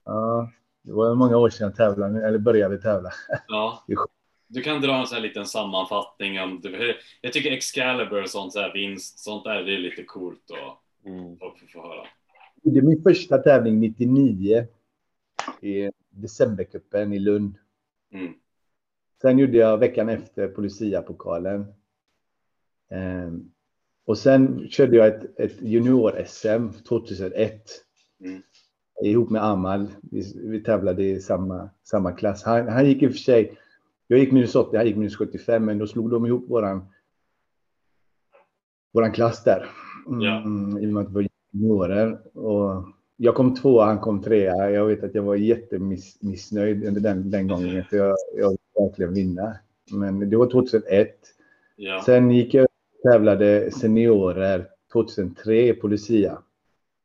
[0.05, 0.51] Ja,
[0.83, 3.11] det var många år sedan jag tävlade, eller började tävla.
[3.49, 3.85] Ja.
[4.49, 8.53] Du kan dra en sån här liten sammanfattning om du, Jag tycker Excalibur och sånt
[8.53, 11.39] så här vinst, sånt där, det är lite coolt och Mm.
[11.39, 12.07] folk får få höra.
[12.63, 14.67] Det är min första tävling 99
[15.61, 17.55] i decembercupen i Lund.
[18.13, 18.33] Mm.
[19.23, 21.67] Sen gjorde jag veckan efter på Lucia-pokalen.
[22.91, 23.51] Ehm,
[24.05, 27.63] och sen körde jag ett, ett junior-SM 2001
[28.21, 28.43] Mm.
[29.05, 29.89] ihop med Amal.
[30.03, 32.43] Vi, vi tävlade i samma, samma klass.
[32.45, 33.59] Han, han gick i och för sig,
[34.09, 36.87] jag gick minus 80, han gick minus 75, men då slog de ihop våran,
[38.93, 39.67] våran klass där.
[40.07, 40.41] Mm, Ja.
[40.81, 42.37] I och med att vi var juniorer.
[42.39, 42.85] Och
[43.17, 44.71] jag kom tvåa, han kom trea.
[44.71, 47.85] Jag vet att jag var jättemissnöjd under den, den gången.
[47.85, 49.57] För jag, jag ville verkligen vinna.
[49.93, 51.17] Men det var 2001.
[51.77, 52.03] Ja.
[52.07, 56.39] Sen gick jag och tävlade seniorer 2003 på Lucia.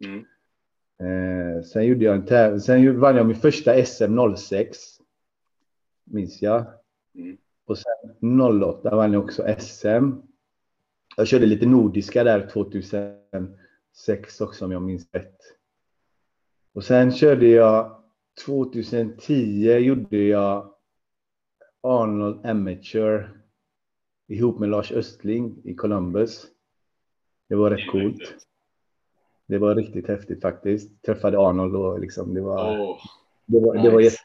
[0.06, 0.26] Mm.
[1.00, 4.78] Eh, sen gjorde jag en täv- Sen vann jag min första SM 06.
[6.04, 6.66] Minns jag.
[7.16, 7.38] Mm.
[7.66, 10.12] Och sen 08 vann jag också SM.
[11.18, 15.38] Jag körde lite nordiska där 2006 också om jag minns rätt.
[16.74, 18.04] Och sen körde jag
[18.46, 20.74] 2010 gjorde jag
[21.82, 23.42] Arnold Amateur
[24.28, 26.48] ihop med Lars Östling i Columbus.
[27.50, 28.48] Det var rätt coolt.
[29.46, 31.02] Det var riktigt häftigt faktiskt.
[31.02, 32.98] Träffade Arnold och liksom det var, Åh,
[33.46, 34.04] det var, det var nice.
[34.04, 34.18] jätte...
[34.18, 34.23] Eh,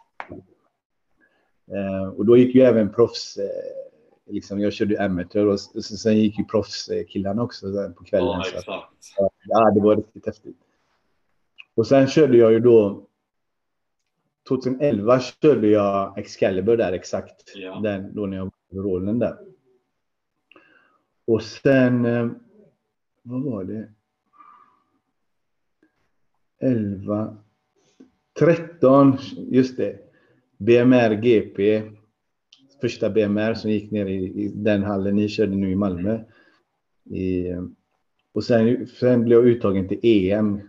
[2.17, 6.39] och då gick ju även proffs, eh, liksom jag körde amateur och s- sen gick
[6.39, 8.29] ju proffskillarna också på kvällen.
[8.29, 8.57] ja, så att,
[8.99, 9.35] exakt.
[9.47, 10.57] ja, det var riktigt häftigt.
[11.75, 13.07] Och sen körde jag ju då
[14.49, 17.53] 2011 körde jag Excalibur där exakt.
[17.55, 17.81] Ja.
[17.83, 19.39] Den, då när jag var rollen där.
[21.27, 22.29] Och sen, eh,
[23.23, 23.89] vad var det?
[26.61, 27.37] 11,
[28.39, 29.99] 13, just det.
[30.59, 31.83] BMR GP.
[32.81, 36.21] Första BMR som gick ner i, i den hallen ni körde nu i Malmö.
[37.11, 37.47] I,
[38.33, 40.61] och sen, sen blev jag uttagen till EM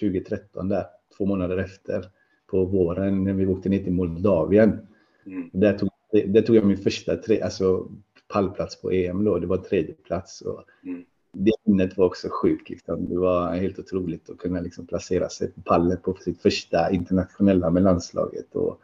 [0.00, 0.84] 2013 där,
[1.16, 2.04] två månader efter
[2.46, 4.86] på våren när vi åkte ner till Moldavien.
[5.26, 5.50] Mm.
[5.52, 5.90] Där tog,
[6.26, 7.88] där tog jag min första tre, alltså
[8.28, 9.38] pallplats på EM då.
[9.38, 11.04] Det var tredje plats och Mm.
[11.32, 12.70] det minnet var också sjukt.
[12.70, 13.08] Liksom.
[13.08, 17.70] Det var helt otroligt att kunna liksom placera sig på pallen på sitt första internationella
[17.70, 18.54] med landslaget.
[18.54, 18.80] Och,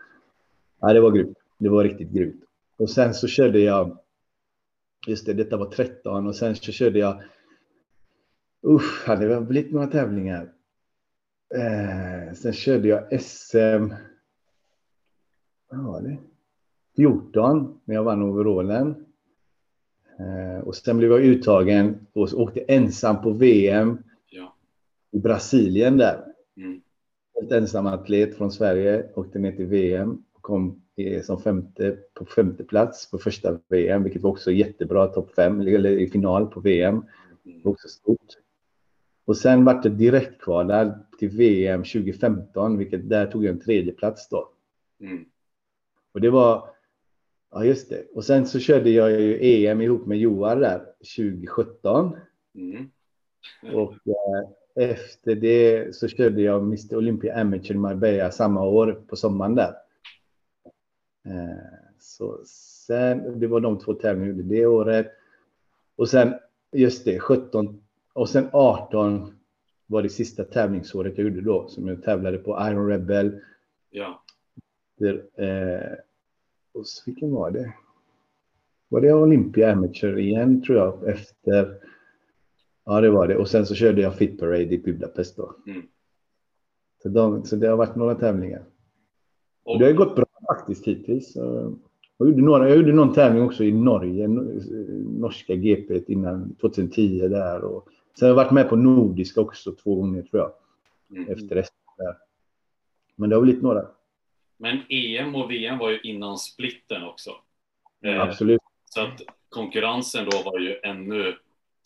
[0.81, 1.39] ja, det var grymt.
[1.59, 2.45] Det var riktigt grymt.
[2.77, 3.99] Och sen så körde jag,
[5.07, 7.23] just det, detta var 13 och sen så körde jag,
[8.67, 10.53] usch, det blivit några tävlingar.
[11.55, 13.95] Eh, sen körde jag SM,
[15.71, 16.19] vad var det?
[16.97, 19.07] 14 när jag vann overallen.
[20.19, 23.99] Eh, och sen blev jag uttagen och åkte ensam på VM
[24.31, 24.55] Ja.
[25.11, 26.25] i Brasilien där.
[26.57, 26.81] Mm.
[27.35, 30.83] Helt ensam atlet från Sverige, åkte ner till VM kom
[31.23, 35.91] som femte, på femte plats på första VM, vilket var också jättebra, topp fem, eller
[35.91, 37.05] i final på VM.
[37.43, 38.37] Det var också stort.
[39.25, 44.29] Och sen vart det direktkvalad till VM 2015, vilket där tog jag en tredje plats
[44.29, 44.49] då.
[45.01, 45.25] Mm.
[46.13, 46.69] Och det var,
[47.51, 48.07] ja just det.
[48.15, 50.79] Och sen så körde jag ju EM ihop med Joar där
[51.17, 52.17] 2017.
[52.55, 52.91] Mm.
[53.75, 54.51] Och eh,
[54.93, 59.75] efter det så körde jag Mr Olympia Amateur Marbella samma år på sommaren där.
[61.25, 61.57] Eh,
[61.99, 62.41] så
[62.87, 65.07] sen, det var de två tävlingarna gjorde det året.
[65.97, 66.35] Och sen,
[66.73, 69.35] just det, 17 och sen 18
[69.87, 73.41] var det sista tävlingsåret jag gjorde då som jag tävlade på Iron Rebel.
[73.91, 74.23] Ja.
[74.99, 75.99] Där, eh,
[76.73, 77.75] och så, vilken var det?
[78.89, 81.79] Var det Olympia Amateur igen tror jag efter?
[82.85, 83.37] Ja, det var det.
[83.37, 85.55] Och sen så körde jag Fit Parade i Budapest då.
[85.67, 85.83] Mm.
[87.03, 88.65] Så, de, så det har varit några tävlingar.
[89.65, 91.37] Och Och, det har gått bra faktiskt hittills.
[92.19, 97.29] Jag gjorde, några, jag gjorde någon tävling också i Norge, no- norska GP innan 2010
[97.29, 97.65] där.
[97.65, 100.53] Och sen har jag varit med på nordiska också två gånger tror jag,
[101.19, 101.33] mm.
[101.33, 102.17] efter resten där.
[103.17, 103.87] Men det har blivit några,
[104.59, 107.31] Men EM och VM var ju innan splitten också.
[108.05, 108.61] Eh, absolut.
[108.85, 111.35] Så att konkurrensen då var ju ännu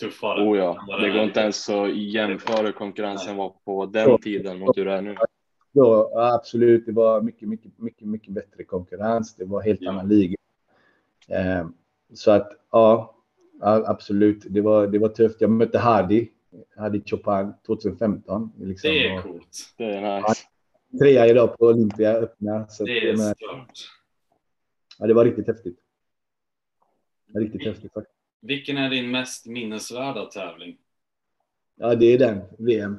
[0.00, 0.48] tuffare.
[0.48, 4.85] Oh ja, det går inte ens att jämföra konkurrensen var på den tiden mot hur
[4.85, 5.16] det är nu.
[5.76, 9.34] Ja, absolut, det var mycket, mycket, mycket, mycket bättre konkurrens.
[9.34, 9.90] Det var helt Ja.
[9.90, 10.37] annan liga.
[11.28, 11.66] Eh,
[12.14, 13.14] så att ja,
[13.60, 15.40] absolut, det var, det var tufft.
[15.40, 16.30] Jag mötte Hadi,
[16.76, 18.52] Hadi Chopin 2015.
[18.60, 19.74] Liksom, Det är coolt.
[19.76, 20.42] Det är nice.
[20.98, 22.68] Trea idag på Olympia öppna.
[22.68, 23.34] Så Det är men,
[24.98, 25.78] ja, det var riktigt häftigt.
[27.34, 28.16] Riktigt häftigt faktiskt.
[28.40, 30.76] Vilken är din mest minnesvärda tävling?
[31.76, 32.96] Ja, det är den, VM.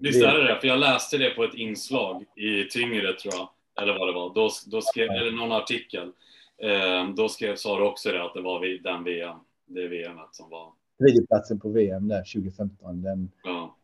[0.00, 0.60] Visst är det det?
[0.60, 3.48] För jag läste det på ett inslag i Tyngre tror jag,
[3.82, 4.34] eller vad det var.
[4.34, 6.12] Då, då skrev, eller någon artikel.
[6.62, 9.36] Eh, då skrev, sa du också det, att det var den VM,
[9.66, 10.72] det VMet som var...
[10.98, 13.02] Tredjeplatsen på VM där 2015.
[13.02, 13.76] Den Ja,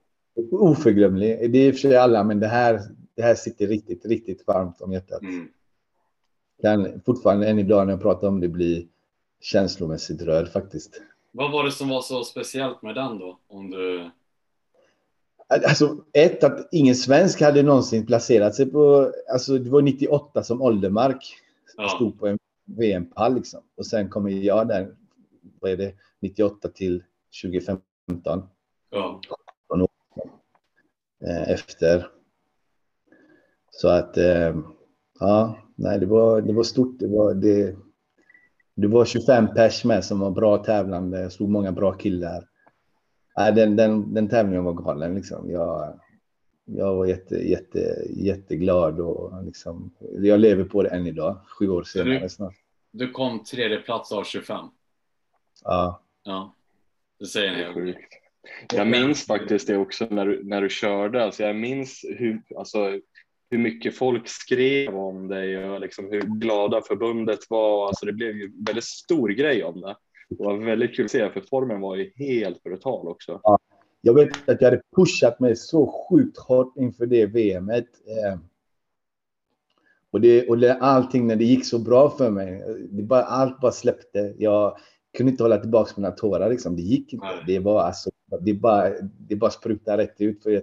[0.50, 1.52] oförglömlig.
[1.52, 2.80] Det är i och för sig alla, men det här,
[3.16, 5.22] det här sitter riktigt, riktigt varmt om hjärtat.
[5.22, 5.48] mm,
[6.62, 8.88] Kan fortfarande än idag när jag pratar om det bli
[9.40, 11.02] känslomässigt rörd faktiskt.
[11.30, 13.38] Vad var det som var så speciellt med den då?
[13.48, 14.10] Om du...
[15.52, 20.62] Alltså ett, att ingen svensk hade någonsin placerat sig på, alltså det var 98 som
[20.62, 21.34] Oldermark
[21.76, 21.88] Ja.
[21.88, 23.60] stod på en VM-pall liksom.
[23.76, 24.94] Och sen kommer jag där,
[25.60, 27.02] vad är det, 98 till
[27.42, 28.42] 2015
[28.90, 29.20] Ja,
[31.26, 32.06] eh, efter.
[33.70, 34.56] Så att, eh,
[35.20, 36.98] ja, nej det var, det var stort.
[36.98, 37.76] Det var, det,
[38.74, 42.48] det var 25 pers med som var bra tävlande, stod många bra killar.
[43.36, 45.50] Nej, den, den, den tävlingen var galen liksom.
[45.50, 46.00] Jag,
[46.64, 47.78] jag var jätte, jätte,
[48.10, 52.54] jätteglad och liksom, jag lever på det än idag, sju år senare du- snart.
[52.90, 54.66] du kom tredje plats av 25.
[55.64, 56.54] Ja, Ja,
[57.18, 57.98] det säger Det är sjukt.
[58.74, 61.24] Jag minns faktiskt det också när du, när du körde.
[61.24, 63.00] Alltså jag minns hur, alltså,
[63.50, 67.86] hur mycket folk skrev om dig och liksom hur glada förbundet var.
[67.86, 69.96] Alltså det blev ju en väldigt stor grej om det.
[70.38, 73.40] Det var väldigt kul att se för formen var ju helt brutal också.
[74.00, 77.86] jag vet att jag hade pushat mig så sjukt hårt inför det VMet.
[78.06, 78.38] Eh,
[80.10, 83.60] och det, och det, allting när det gick så bra för mig, det bara, allt
[83.60, 84.34] bara släppte.
[84.38, 84.76] Jag
[85.16, 86.50] kunde inte hålla tillbaka mina tårar.
[86.50, 86.76] Liksom.
[86.76, 87.26] Det gick inte.
[87.26, 87.44] Nej.
[87.46, 90.42] Det var alltså, det bara, det bara sprutade rätt ut.
[90.42, 90.62] För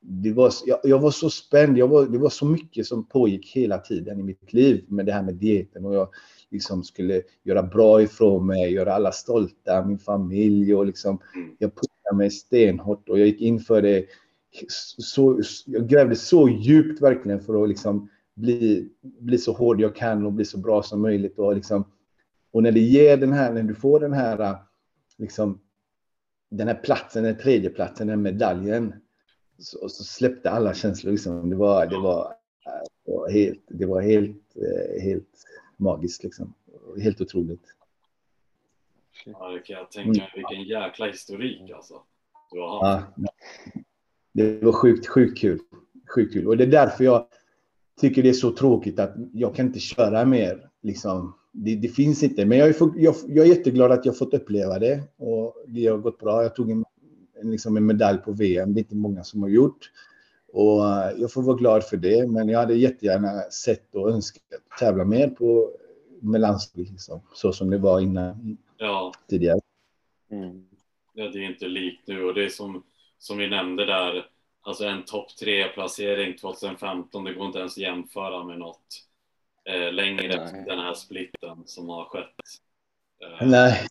[0.00, 1.78] det var, jag, jag var så spänd.
[1.78, 5.12] Jag var, det var så mycket som pågick hela tiden i mitt liv med det
[5.12, 5.84] här med dieten.
[5.84, 6.08] Och jag
[6.54, 11.56] liksom skulle göra bra ifrån mig, göra alla stolta, min familj och liksom Mm.
[11.58, 14.06] jag pushade mig stenhårt och jag gick in för det.
[14.98, 18.88] Så, jag grävde så djupt verkligen för att liksom bli,
[19.20, 21.38] bli så hård jag kan och bli så bra som möjligt.
[21.38, 21.84] Och, liksom,
[22.52, 24.56] och när det ger den här, när du får den här,
[25.18, 25.60] liksom,
[26.50, 28.94] den här platsen, den tredje platsen, den medaljen,
[29.58, 31.12] så, så släppte alla känslor.
[31.12, 31.50] Liksom.
[31.50, 32.34] Det, var, det, var,
[33.04, 35.28] det var helt, det var helt, eh, helt
[35.76, 36.24] magiskt.
[36.24, 36.54] Liksom.
[37.02, 37.64] Helt otroligt.
[39.24, 40.30] Ja, det kan jag tänka mig.
[40.34, 42.02] Vilken jäkla historik alltså.
[42.52, 43.06] Du har haft.
[43.16, 43.32] Ja,
[44.32, 45.60] det var sjukt, sjukt kul.
[46.14, 46.46] Sjukt kul.
[46.46, 47.26] Och det är därför jag
[48.00, 50.70] tycker det är så tråkigt att jag kan inte köra mer.
[50.82, 51.34] Liksom.
[51.52, 52.44] Det, det finns inte.
[52.44, 55.02] Men jag är, jag, jag är jätteglad att jag fått uppleva det.
[55.16, 56.42] Och det har gått bra.
[56.42, 56.84] Jag tog en,
[57.40, 58.74] en, liksom en medalj på VM.
[58.74, 59.90] Det är inte många som har gjort.
[60.54, 62.26] Och eh, jag får vara glad för det.
[62.26, 64.42] Men jag hade jättegärna sett och önskat
[64.78, 65.70] tävla mer på
[66.20, 66.86] med landslag.
[66.90, 68.56] Liksom, så som det var innan.
[68.76, 69.12] Ja.
[69.28, 69.60] tidigare.
[70.30, 70.66] Mm.
[71.12, 72.82] Ja, det är inte likt nu och det är som,
[73.18, 74.26] som vi nämnde där,
[74.62, 78.86] alltså en topp tre placering 2015, det går inte ens att jämföra med något
[79.64, 80.64] eh, längre Nej.
[80.66, 82.34] den här splitten som har skett.
[83.22, 83.86] Eh, Nej,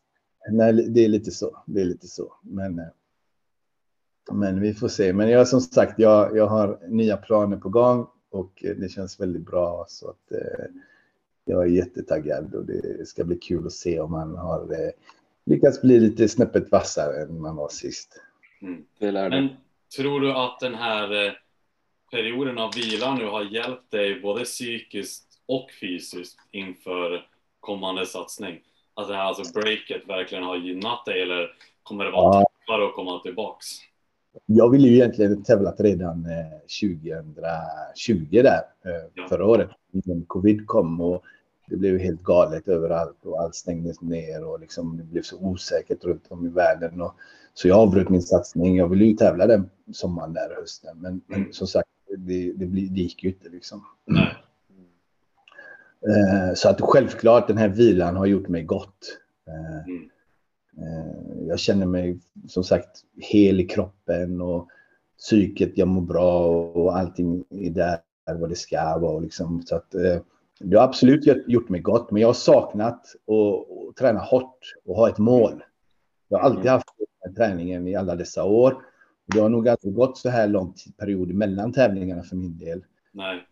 [0.52, 1.63] nej, det är lite så.
[1.65, 2.34] Det är lite så.
[2.41, 2.86] Men, eh,
[4.31, 5.13] men vi får se.
[5.13, 9.45] Men jag som sagt, jag, jag har nya planer på gång och det känns väldigt
[9.45, 9.86] bra.
[9.88, 10.65] Så att eh,
[11.45, 14.89] jag är jättetaggad och det ska bli kul att se om man har eh,
[15.45, 18.21] lyckats bli lite snäppet vassare än man var sist.
[18.62, 18.83] mm.
[18.99, 19.29] Det lär.
[19.29, 19.49] Men
[19.97, 21.33] tror du att den här eh,
[22.12, 27.27] perioden av vila nu har hjälpt dig både psykiskt och fysiskt inför
[27.59, 28.59] kommande satsning?
[28.93, 32.45] Att det här alltså breaket verkligen har gynnat dig eller kommer det vara Ja.
[32.65, 33.67] tuffare att komma tillbaks?
[34.46, 39.28] Jag ville ju egentligen tävlat redan eh, 2020 där eh, Ja.
[39.30, 39.69] förra året.
[39.91, 41.24] Innan covid kom och
[41.67, 46.04] det blev helt galet överallt och allt stängdes ner och liksom det blev så osäkert
[46.04, 47.02] runt om i världen.
[47.02, 47.13] Och,
[47.54, 48.76] så jag avbröt min satsning.
[48.76, 50.98] Jag ville ju tävla den sommaren där hösten.
[51.02, 51.54] Men, men Mm.
[51.54, 53.84] som sagt, det, det, det gick ju inte liksom.
[54.06, 54.36] Nej.
[56.08, 59.19] Eh, så att självklart den här vilan har gjort mig gott.
[59.48, 60.10] Eh, Mm.
[60.77, 64.67] Eh, Jag känner mig som sagt hel i kroppen och
[65.17, 67.97] psyket, jag mår bra och allting är där
[68.39, 69.19] vad det ska vara.
[69.19, 69.62] Liksom.
[69.62, 70.17] Så att, eh,
[70.59, 75.09] det har absolut gjort- mig gott, men jag har saknat att, träna hårt och ha
[75.09, 75.63] ett mål.
[76.27, 76.88] Jag har alltid haft
[77.25, 78.77] den träningen i alla dessa år.
[79.25, 82.86] Det har nog aldrig gått så här lång period mellan tävlingarna för min del.
[83.12, 83.47] Nej.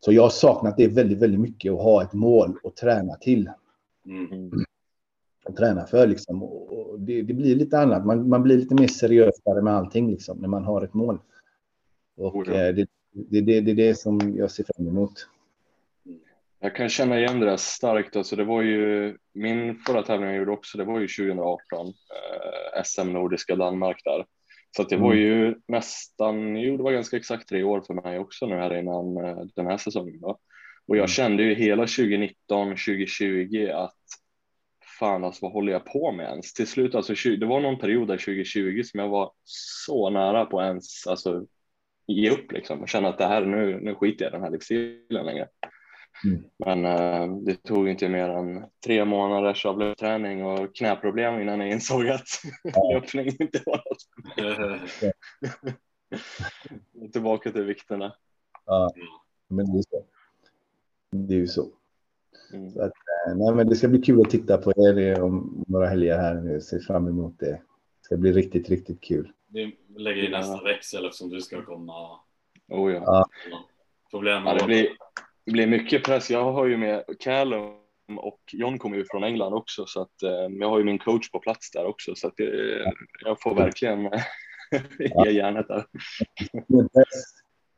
[0.00, 3.50] Så jag har saknat det väldigt, väldigt mycket att ha ett mål att träna till
[4.06, 4.50] Mm.
[5.58, 6.06] Träna för.
[6.06, 6.42] Liksom.
[6.42, 8.06] Och det, det blir lite annat.
[8.06, 11.18] Man, man blir lite mer seriösare med allting liksom, när man har ett mål.
[12.16, 12.54] Och Oh ja.
[12.54, 15.26] eh, det, det, det, det är det som jag ser fram emot.
[16.60, 18.16] Jag kan känna igen det där starkt.
[18.16, 20.78] Alltså det var ju min förra tävling jag gjorde också.
[20.78, 24.26] Det var ju 2018 eh, SM Nordiska Danmark där.
[24.76, 25.24] Så det var Mm.
[25.24, 29.16] ju nästan, jo det var ganska exakt tre år för mig också nu här innan
[29.16, 30.20] eh, den här säsongen.
[30.20, 30.28] Då.
[30.86, 31.08] Och jag Mm.
[31.08, 33.96] kände ju hela 2019, 2020 att
[35.02, 36.52] fan alltså vad håller jag på med ens?
[36.52, 40.46] Till slut alltså, 20 det var någon period där 2020 som jag var så nära
[40.46, 41.46] på ens, alltså
[42.06, 44.50] ge upp liksom och känna att det här nu, nu skiter jag i den här
[44.50, 45.48] livsstilen längre.
[46.24, 46.44] Mm.
[46.58, 52.08] Men eh, det tog inte mer än tre månaders avlöpsträning och knäproblem innan jag insåg
[52.08, 52.28] att
[52.92, 54.02] löpning inte var något.
[57.12, 58.14] Tillbaka till vikterna.
[58.66, 58.92] Ja,
[59.48, 60.04] men det är så.
[61.10, 61.81] Det är ju så.
[62.52, 62.70] Mm.
[62.70, 62.92] så att,
[63.28, 66.34] eh, nej, men det ska bli kul att titta på er om några helger här
[66.34, 66.52] nu.
[66.52, 67.50] Jag ser fram emot det.
[67.50, 67.60] Det
[68.02, 69.32] ska bli riktigt, riktigt kul.
[69.48, 72.20] Vi lägger i nästa växel eftersom du ska komma.
[72.68, 73.02] Oh, ja.
[73.04, 73.28] Ja.
[74.10, 74.88] Problem Ja, det, blir,
[75.44, 76.30] det blir mycket press.
[76.30, 77.74] Jag har ju med Callum
[78.18, 81.30] och John kommer ju från England också så att eh, jag har ju min coach
[81.30, 82.78] på plats där också så att det,
[83.24, 84.02] jag får verkligen
[85.24, 85.84] ge järnet där.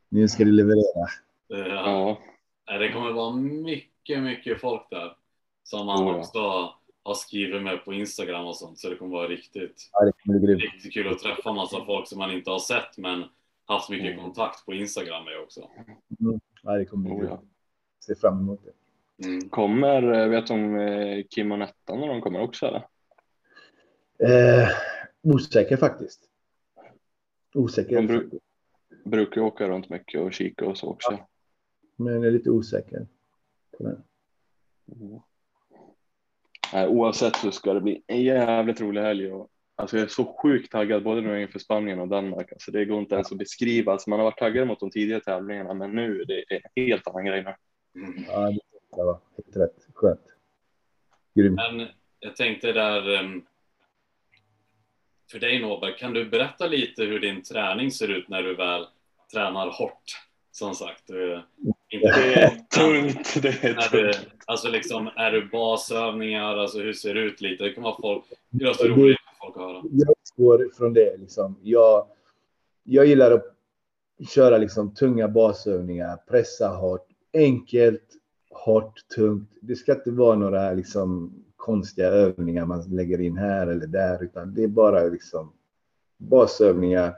[0.09, 1.07] Nu ska du leverera.
[1.53, 2.19] Eh, Ja,
[2.67, 5.17] Nej, Det kommer vara mycket, mycket folk där.
[5.63, 6.19] Som man Oh, ja.
[6.19, 6.39] också
[7.03, 8.79] har skrivit med på Instagram och sånt.
[8.79, 10.61] Så det kommer vara riktigt, Ja, det kommer bli grymt.
[10.61, 13.23] riktigt kul att träffa massa folk som man inte har sett men
[13.65, 14.19] haft mycket Mm.
[14.23, 15.69] kontakt på Instagram med också.
[16.63, 17.41] Ja, det kommer bli oh, ja.
[18.05, 19.27] Ser fram emot det.
[19.27, 19.49] Mm.
[19.49, 22.87] Kommer, eh, vet du om eh, Kim och Nettan när de kommer också eller?
[24.19, 24.67] Eh,
[25.21, 26.21] osäker faktiskt.
[27.53, 27.95] Osäker.
[27.95, 28.39] De bru-
[29.05, 31.17] brukar ju åka runt mycket och kika och så också.
[31.95, 33.07] Men jag är lite osäker.
[33.77, 33.97] På det.
[34.95, 35.19] Mm.
[36.73, 39.31] Nej, oavsett så ska det bli en jävligt rolig helg.
[39.31, 42.51] Och, alltså jag är så sjukt taggad både nu inför Spanien och Danmark.
[42.51, 43.91] Alltså det går inte ens att beskriva.
[43.91, 47.07] Alltså man har varit taggad mot de tidigare tävlingarna men nu det är en helt
[47.07, 47.55] annan grej nu.
[48.01, 48.23] Mm.
[48.27, 48.51] Ja,
[48.95, 49.87] det var helt rätt.
[49.93, 50.21] Skönt.
[51.35, 51.55] Grymt.
[51.55, 51.87] Men
[52.19, 53.45] jag tänkte där ehm,
[55.31, 58.87] för dig Norberg, kan du berätta lite hur din träning ser ut när du väl
[59.33, 60.24] tränar hårt?
[60.55, 61.41] Som sagt, du,
[61.89, 63.41] inte Det är tungt.
[63.41, 64.27] Det är tungt.
[64.45, 66.57] alltså liksom, är det basövningar?
[66.57, 67.63] Alltså hur ser det ut lite?
[67.63, 69.81] Det kan vara folk, det är så roligt för folk att höra.
[69.91, 71.17] Jag utgår från det.
[71.17, 71.55] Liksom.
[71.61, 72.07] Jag,
[72.83, 73.45] jag gillar att
[74.29, 78.13] köra liksom, tunga basövningar, pressa hårt, enkelt,
[78.49, 79.49] hårt, tungt.
[79.61, 84.53] Det ska inte vara några liksom, konstiga övningar man lägger in här eller där, utan
[84.53, 85.53] det är bara liksom,
[86.17, 87.15] basövningar,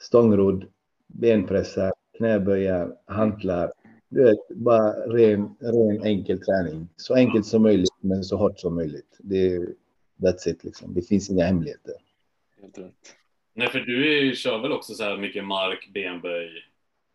[0.00, 0.64] stångrodd,
[1.06, 3.72] benpressar, knäböjar, hantlar.
[4.08, 6.88] Du vet, bara ren, ren enkel träning.
[6.96, 9.16] Så enkelt som möjligt, men så hårt som möjligt.
[9.18, 9.66] Det är,
[10.22, 10.94] that's it liksom.
[10.94, 11.94] Det finns inga hemligheter.
[12.60, 12.92] Helt rätt.
[13.54, 16.48] Nej, för du kör väl också så här mycket mark, benböj,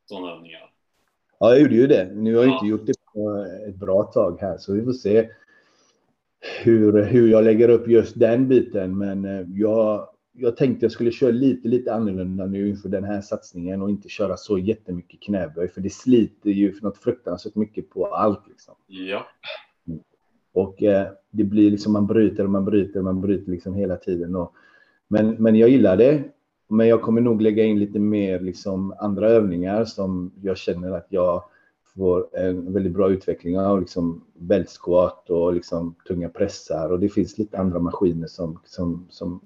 [0.10, 0.72] sådana övningar?
[1.40, 2.12] Ja, jag gjorde ju det.
[2.14, 2.56] Nu har jag Ja.
[2.56, 5.30] inte gjort det på ett bra tag här, så vi får se.
[6.64, 8.98] hur, hur jag lägger upp just den biten.
[8.98, 13.22] Men eh, jag, jag tänkte jag skulle köra lite, lite annorlunda nu inför den här
[13.22, 15.68] satsningen och inte köra så jättemycket knäböj.
[15.68, 18.48] För det sliter ju för något fruktansvärt mycket på allt.
[18.48, 18.76] Liksom.
[18.88, 19.26] Ja.
[20.54, 23.96] Och eh, det blir liksom man bryter och man bryter och man bryter liksom hela
[23.96, 24.36] tiden.
[24.36, 24.54] Och,
[25.08, 26.24] men, men jag gillar det.
[26.68, 31.08] Men jag kommer nog lägga in lite mer liksom andra övningar som jag känner att
[31.10, 31.44] jag
[31.96, 33.80] får en väldigt bra utveckling av.
[33.80, 36.90] Liksom belt squat och liksom tunga pressar.
[36.90, 39.42] Och det finns lite andra maskiner som, som, som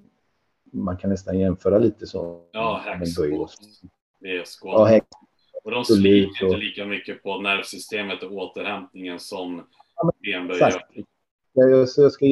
[0.84, 2.42] man kan nästan jämföra lite så.
[2.52, 3.54] Ja, hacksquat.
[4.20, 4.44] Det är.
[4.62, 5.00] Ja.
[5.64, 9.62] Och de sliter inte lika mycket på nervsystemet och återhämtningen som
[10.22, 10.96] benböj Exakt.
[11.52, 12.26] Jag, så jag, ska,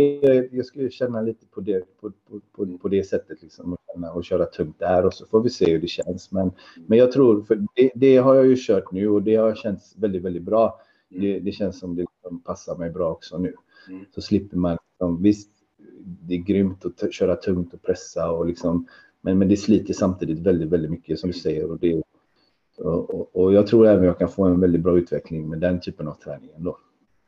[0.53, 4.13] jag ska känna lite på det, på, på, på, på det sättet liksom, och, känna,
[4.13, 6.33] och köra tungt där och så får vi se hur det känns.
[6.33, 6.53] Men,
[6.87, 9.97] men jag tror, för det, det har jag ju kört nu och det har känts
[9.97, 10.81] väldigt, väldigt bra.
[11.09, 13.55] Det, det känns som det liksom passar mig bra också nu.
[13.89, 14.05] Mm.
[14.15, 15.51] Så slipper man, liksom, visst,
[16.05, 18.87] det är grymt att köra tungt och pressa och liksom,
[19.21, 21.71] men, men det sliter samtidigt väldigt, väldigt mycket som du säger.
[21.71, 22.03] Och, det,
[22.79, 26.09] och, och, jag tror även jag kan få en väldigt bra utveckling med den typen
[26.09, 26.79] av träning ändå.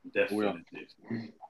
[0.02, 0.96] Definitivt.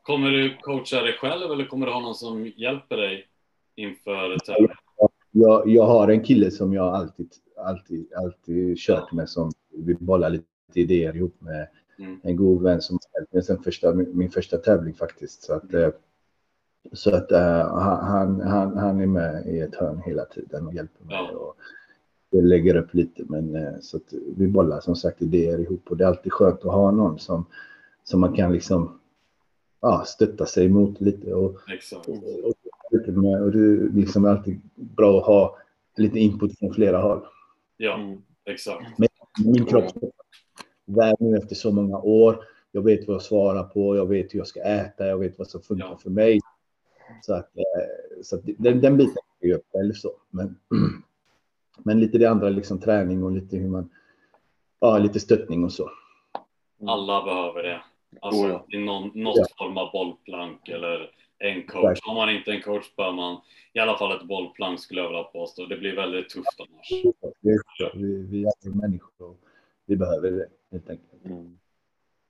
[0.03, 3.27] Kommer du coacha dig själv eller kommer du ha någon som hjälper dig
[3.75, 4.69] inför tävling?
[5.31, 10.31] Jag, jag har en kille som jag alltid, alltid, alltid kört med som vi bollar
[10.31, 11.69] lite idéer ihop med.
[11.99, 12.21] Mm.
[12.23, 15.43] En god vän som har hjälpt mig sen första, min första tävling faktiskt.
[15.43, 15.89] Så att, eh,
[16.93, 21.05] så att eh, han, han, han är med i ett hörn hela tiden och hjälper
[21.05, 21.17] mig.
[21.33, 21.39] Ja.
[21.39, 21.57] Och
[22.31, 25.97] jag lägger upp lite men eh, så att vi bollar som sagt idéer ihop och
[25.97, 27.45] det är alltid skönt att ha någon som,
[28.05, 29.01] som man kan liksom
[29.81, 31.35] ja, stötta sig emot lite.
[31.35, 32.09] Och, Exakt.
[32.09, 32.55] och,
[32.91, 35.57] lite med, och det är liksom alltid bra att ha
[35.97, 37.21] lite input från flera håll.
[37.77, 38.23] Ja, Mm.
[38.45, 38.85] exakt.
[39.45, 39.85] Min kropp
[40.85, 42.45] värd nu efter så många år.
[42.73, 45.49] Jag vet vad jag svarar på, jag vet hur jag ska äta, jag vet vad
[45.49, 45.99] som funkar Ja.
[46.03, 46.41] för mig.
[47.23, 50.11] Så att, eh, så att den, den biten är jag själv så.
[50.31, 50.59] Men,
[51.85, 53.91] men lite det andra, liksom träning och lite hur man,
[54.81, 55.91] ja, lite stöttning och så.
[56.87, 57.83] Alla behöver det.
[58.21, 58.79] Alltså Oh, ja.
[58.79, 59.47] någon, något Ja.
[59.59, 61.99] form av bollplank eller en coach.
[62.03, 63.41] Har man inte en coach bör man
[63.73, 65.67] i alla fall ett bollplank skulle jag vilja påstå.
[65.67, 66.91] Det blir väldigt tufft annars.
[67.95, 69.37] Vi, vi är människor och
[69.87, 71.25] vi behöver det helt enkelt.
[71.25, 71.59] Mm.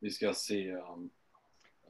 [0.00, 0.72] Vi ska se.
[0.72, 1.10] um,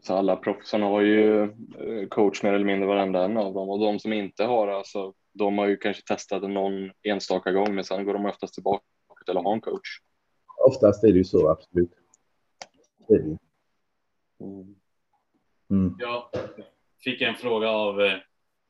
[0.01, 3.79] Så alla proffsen har ju eh, coach mer eller mindre varenda en av dem och
[3.79, 8.05] de som inte har alltså, de har ju kanske testat någon enstaka gång men sen
[8.05, 8.85] går de oftast tillbaka
[9.27, 9.89] till att ha en coach.
[10.67, 11.91] Oftast är det ju så, absolut.
[13.09, 13.39] Det är det.
[14.41, 14.75] Mm.
[15.71, 15.97] Mm.
[15.99, 16.29] Jag
[17.05, 18.19] fick en fråga av eh,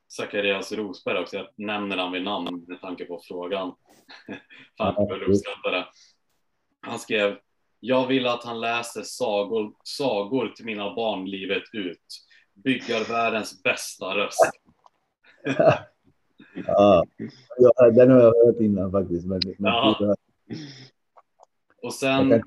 [0.07, 1.35] Zacharias Rosberg också.
[1.37, 3.75] Jag nämner han vid namn med tanke på frågan.
[4.77, 5.87] Fan, jag vill uppskatta det.
[6.81, 7.37] Han skrev
[7.79, 12.05] Jag vill att han läser sagor, sagor till mina barn livet ut.
[12.53, 14.51] Bygger världens bästa röst.
[16.67, 17.03] Ja,
[17.57, 19.27] ja, den har jag hört innan faktiskt.
[19.27, 19.95] Men, men Ja.
[19.99, 20.15] Och
[21.81, 22.29] jag, sen...
[22.29, 22.41] kan,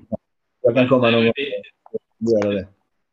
[0.61, 1.33] jag kan komma någon gång
[2.19, 2.67] göra det.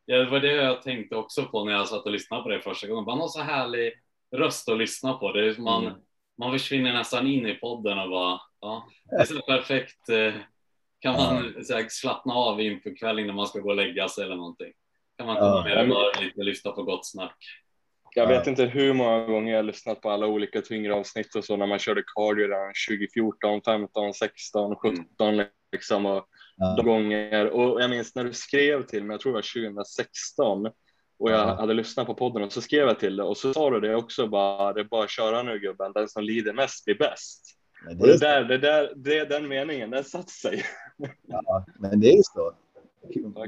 [0.05, 2.61] Ja, det var det jag tänkte också på när jag satt och lyssnade på det
[2.61, 3.05] första gången.
[3.05, 3.93] Man har så härlig
[4.35, 5.31] röst att lyssna på.
[5.31, 5.99] Det man, Mm.
[6.37, 10.09] man försvinner nästan in i podden och bara, ja, det är så perfekt.
[10.09, 10.33] eh,
[10.99, 14.23] Kan man så här, slappna av inför kvällen när man ska gå och lägga sig
[14.23, 14.71] eller någonting.
[15.17, 15.75] Kan man komma Ja.
[15.75, 17.37] med och bara lite lyssna på gott snack.
[18.15, 18.37] Jag Ja.
[18.37, 21.57] vet inte hur många gånger jag har lyssnat på alla olika tyngre avsnitt och så
[21.57, 25.05] när man körde cardio där 2014, 15, 16, 17
[25.71, 26.25] liksom och
[26.57, 26.75] Ja.
[26.77, 30.65] de gånger och jag minns när du skrev till mig, jag tror det var 2016
[31.19, 31.55] och jag Ja.
[31.55, 33.95] hade lyssnat på podden och så skrev jag till dig och så sa du det
[33.95, 37.58] också bara, det är bara att köra nu gubben, den som lider mest blir bäst.
[37.85, 40.63] Men Och det, det är, där, det där, det, den meningen, den satt sig.
[41.27, 42.53] ja, men det är så.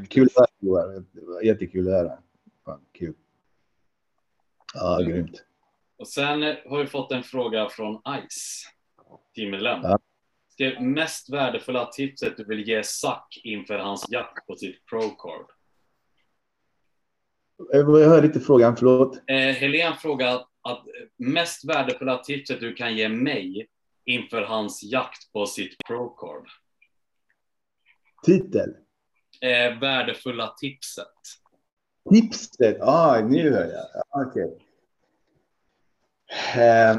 [0.10, 1.00] Kul, att höra.
[1.12, 2.18] Det Jättekul att höra.
[2.66, 3.14] Fan, kul.
[4.74, 5.44] Ja, grymt.
[5.98, 8.68] Och sen eh, har vi fått en fråga från Ice,
[9.36, 9.80] teammedlem.
[9.84, 10.00] Ja.
[10.50, 15.46] Skrev mest värdefulla tipset du vill ge Zack inför hans jakt på sitt pro-card.
[17.72, 19.22] Jag hörde inte frågan, förlåt.
[19.28, 20.86] Eh, Helene frågar att
[21.18, 23.68] mest värdefulla tipset du kan ge mig
[24.12, 26.48] inför hans jakt på sitt pro-card.
[28.26, 28.70] Titel.
[29.42, 31.08] Eh, värdefulla tipset.
[32.10, 32.82] Tipset.
[32.82, 33.86] Ah, nu hör jag.
[34.10, 34.58] Ah, Okej.
[36.56, 36.98] Eh,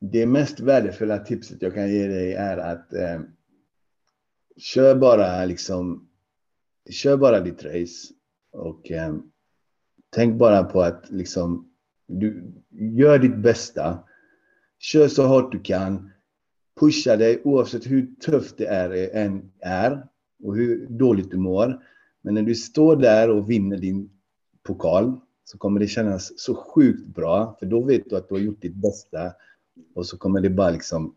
[0.00, 3.20] det mest värdefulla tipset jag kan ge dig är att eh,
[4.56, 6.08] kör bara liksom.
[6.90, 8.14] Kör bara ditt race
[8.52, 9.14] och eh,
[10.10, 11.67] tänk bara på att liksom
[12.08, 13.98] du gör ditt bästa.
[14.78, 16.10] Kör så hårt du kan.
[16.80, 20.06] Pusha dig oavsett hur tufft det är, än är
[20.44, 21.84] och hur dåligt du mår.
[22.22, 24.10] Men när du står där och vinner din
[24.62, 27.56] pokal så kommer det kännas så sjukt bra.
[27.58, 29.32] För då vet du att du har gjort ditt bästa.
[29.94, 31.14] Och så kommer det bara liksom...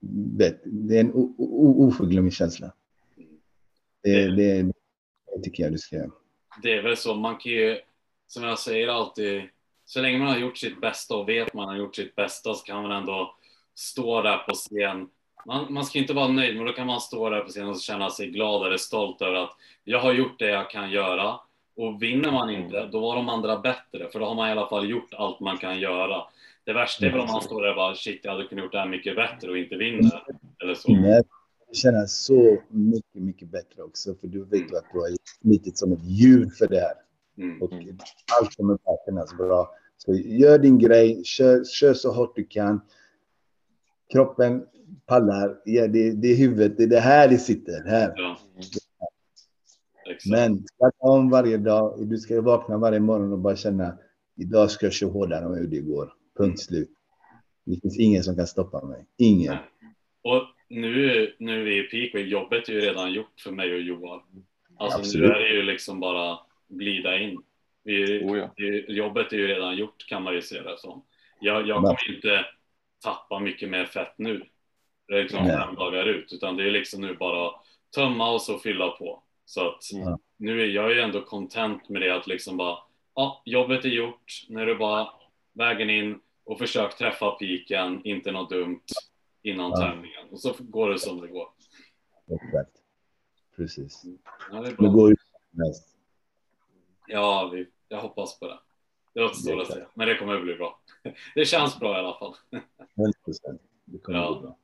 [0.00, 2.72] Det är en oförglömlig känsla.
[4.02, 6.10] Det, det, det tycker jag du ska göra.
[6.62, 7.14] Det är väl så.
[7.14, 7.78] Man kan ju,
[8.26, 9.42] som jag säger alltid,
[9.86, 12.64] så länge man har gjort sitt bästa och vet man har gjort sitt bästa så
[12.64, 13.36] kan man ändå
[13.74, 15.08] stå där på scen.
[15.46, 17.80] Man, man ska inte vara nöjd, men då kan man stå där på scen och
[17.80, 21.40] känna sig glad eller stolt över att jag har gjort det jag kan göra.
[21.76, 24.68] Och vinner man inte, då var de andra bättre, för då har man i alla
[24.68, 26.22] fall gjort allt man kan göra.
[26.64, 28.72] Det värsta är väl om man står där och bara shit, jag hade kunnat gjort
[28.72, 30.24] det här mycket bättre och inte vinner.
[30.62, 30.92] Eller så.
[30.92, 31.22] Nej,
[31.68, 35.08] det känns så mycket, mycket bättre också, för du vet att du har
[35.42, 37.05] slitit som ett djur för det här.
[37.38, 37.62] Mm.
[37.62, 37.72] Och
[38.40, 39.74] allt kommer bara kännas bra.
[39.96, 42.80] Så gör din grej, kör, kör så hårt du kan.
[44.12, 44.66] Kroppen
[45.06, 47.84] pallar, ja, det, det är huvudet, det är det här det sitter.
[47.84, 48.12] Här.
[48.16, 48.36] Ja.
[50.30, 52.08] Men starta om varje dag.
[52.08, 53.98] Du ska vakna varje morgon och bara känna
[54.36, 56.12] idag ska jag köra hårdare än hur det går.
[56.38, 56.90] Punkt slut.
[57.64, 59.06] Det finns ingen som kan stoppa mig.
[59.16, 59.56] Ingen.
[60.22, 63.74] Och nu, nu är vi i peak och jobbet är ju redan gjort för mig
[63.74, 64.20] och Johan.
[64.78, 65.28] Alltså Absolut.
[65.28, 67.42] nu är det ju liksom bara glida in.
[67.84, 68.50] Vi, oh ja.
[68.88, 71.04] Jobbet är ju redan gjort kan man ju se det som.
[71.40, 72.46] Jag, jag kommer inte
[73.04, 74.44] tappa mycket mer fett nu.
[75.08, 77.50] Det är liksom fem dagar ut, utan det är liksom nu bara
[77.94, 79.22] tömma och så fylla på.
[79.44, 80.18] Så att mm.
[80.36, 82.78] nu är jag ju ändå content med det att liksom bara,
[83.14, 85.08] ja, jobbet är gjort, nu är det bara
[85.52, 88.84] vägen in och försök träffa piken, inte något dumt
[89.42, 89.76] innan ja.
[89.76, 90.28] tävlingen.
[90.30, 91.48] Och så går det som det går.
[92.30, 92.72] Exakt.
[93.56, 94.02] Precis.
[94.50, 95.16] Ja, det, det går ju
[95.50, 95.95] mest.
[97.08, 98.58] Ja, vi, jag hoppas på det.
[99.14, 100.80] Det låter så att säga, men det kommer att bli bra.
[101.34, 102.34] Det känns bra i alla fall.
[102.96, 103.58] 100%.
[103.84, 104.32] Det kommer ja.
[104.32, 104.58] bli bra.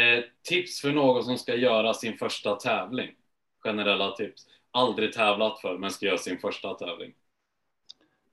[0.00, 3.10] Eh, tips för någon som ska göra sin första tävling?
[3.58, 4.46] Generella tips.
[4.70, 7.14] Aldrig tävlat för, men ska göra sin första tävling.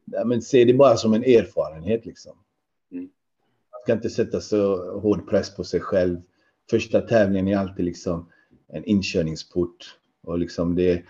[0.05, 2.37] Ja, men se det bara som en erfarenhet liksom.
[2.91, 3.03] Mm.
[3.71, 6.21] Man ska inte sätta så hård press på sig själv.
[6.69, 8.31] Första tävlingen är alltid liksom
[8.67, 11.03] en inkörningsport och liksom det,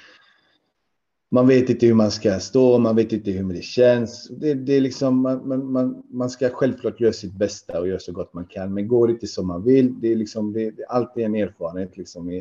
[1.34, 4.28] man vet inte hur man ska stå, man vet inte hur det känns.
[4.30, 8.12] Det, det är liksom, man, man, man ska självklart göra sitt bästa och göra så
[8.12, 10.82] gott man kan, men går det inte som man vill, det är, liksom, det, det
[10.82, 11.98] är alltid en erfarenhet.
[11.98, 12.32] Liksom.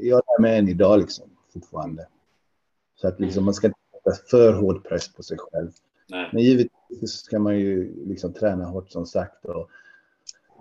[0.00, 2.06] Jag är med än idag liksom, fortfarande.
[3.00, 5.70] Så att liksom, man ska inte sätta för hård press på sig själv.
[6.08, 6.30] Nej.
[6.32, 9.68] Men givetvis ska man ju liksom träna hårt som sagt och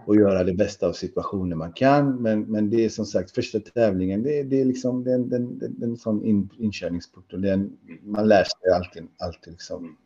[0.06, 2.22] och göra det bästa av situationen man kan.
[2.22, 5.40] Men, men det är som sagt första tävlingen, det, det är liksom det, det,
[5.70, 9.08] det, en sån in, inkörningsport och den, man lär sig alltid.
[9.20, 9.98] alltid liksom.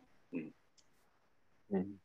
[1.71, 1.97] Mm.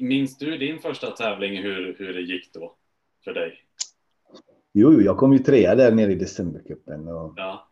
[0.00, 2.76] Minns du din första tävling, hur, hur det gick då
[3.24, 3.58] för dig?
[4.72, 7.08] Jo, jag kom ju trea där nere i decembercupen.
[7.08, 7.68] Och, ja.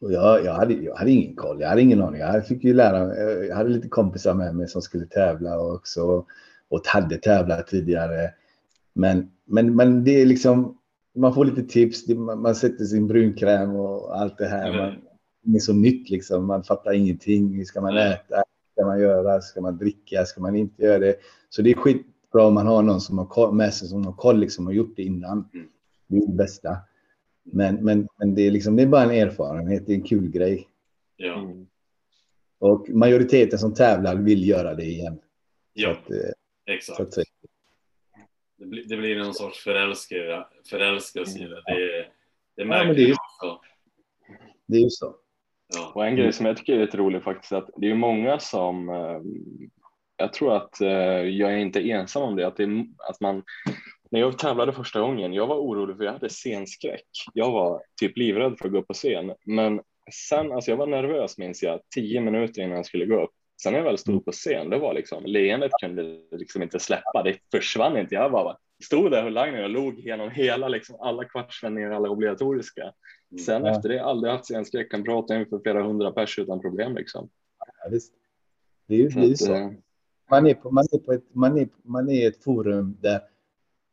[0.00, 2.20] och jag, jag, hade, jag hade ingen koll, jag hade ingen aning.
[2.20, 6.26] Jag fick ju lära jag hade lite kompisar med mig som skulle tävla också
[6.68, 8.30] och hade tävlat tidigare.
[8.92, 10.78] Men, men, men det är liksom,
[11.14, 14.78] man får lite tips, man sätter sin brunkräm och allt det här.
[14.78, 14.94] Man,
[15.42, 17.54] det är så nytt liksom, man fattar ingenting.
[17.54, 18.42] Hur ska man äta?
[18.78, 19.40] ska man göra?
[19.40, 20.24] Ska man dricka?
[20.24, 21.16] Ska man inte göra det?
[21.48, 24.38] Så det är skitbra om man har någon som har med sig som har koll
[24.38, 25.48] liksom och gjort det innan.
[25.54, 25.66] Mm.
[26.06, 26.76] Det är det bästa.
[27.44, 30.30] Men, men, men det, är liksom, det är bara en erfarenhet, det är en kul
[30.30, 30.68] grej.
[31.16, 31.52] Ja.
[32.58, 35.18] Och majoriteten som tävlar vill göra det igen.
[35.72, 35.90] Ja.
[35.90, 36.30] Att, eh,
[36.68, 37.16] Exakt.
[38.58, 41.62] Det blir, det blir någon sorts förälskelse, förälskelse i det.
[41.66, 42.06] Det,
[42.56, 43.60] det märker ja, det är, också.
[44.66, 45.16] Det är ju så.
[45.74, 45.92] Ja.
[45.94, 48.88] Och en grej som jag tycker är lite rolig faktiskt att det är många som
[48.88, 49.20] eh,
[50.16, 50.88] jag tror att eh,
[51.22, 53.42] jag är inte ensam om det, att, det, att man
[54.10, 57.06] när jag tävlade första gången, jag var orolig för jag hade scenskräck.
[57.34, 59.80] Jag var typ livrädd för att gå upp på scen, men
[60.28, 63.30] sen, alltså jag var nervös minns jag, tio minuter innan jag skulle gå upp.
[63.62, 67.22] Sen när jag väl stod på scen, det var liksom leendet kunde liksom inte släppa.
[67.22, 68.14] Det försvann inte.
[68.14, 72.82] Jag bara stod där och line och log genom hela, liksom alla kvartsvändningar, alla obligatoriska.
[72.82, 73.44] Mm.
[73.44, 73.70] Sen ja.
[73.70, 77.28] efter det aldrig haft scenskräck, kan prata inför flera hundra pers utan problem liksom.
[77.58, 78.12] Ja, visst.
[78.86, 79.44] Det är ju så.
[79.44, 79.54] så.
[79.54, 79.70] Eh,
[80.30, 83.20] man, är på, man, är på ett, man, är, man är ett forum där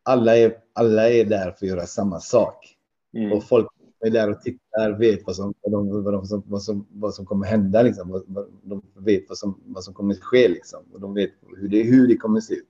[0.03, 2.77] alla är, alla är där för att göra samma sak.
[3.13, 3.31] Mm.
[3.31, 3.67] Och folk
[3.99, 7.25] är där och tittar, vet vad som, vad, de, vad, som, vad, som, vad som
[7.25, 7.81] kommer hända.
[7.81, 8.23] Liksom.
[8.63, 10.83] De vet vad som, vad som kommer ske liksom.
[10.93, 12.67] och de vet hur det, hur det kommer se ut.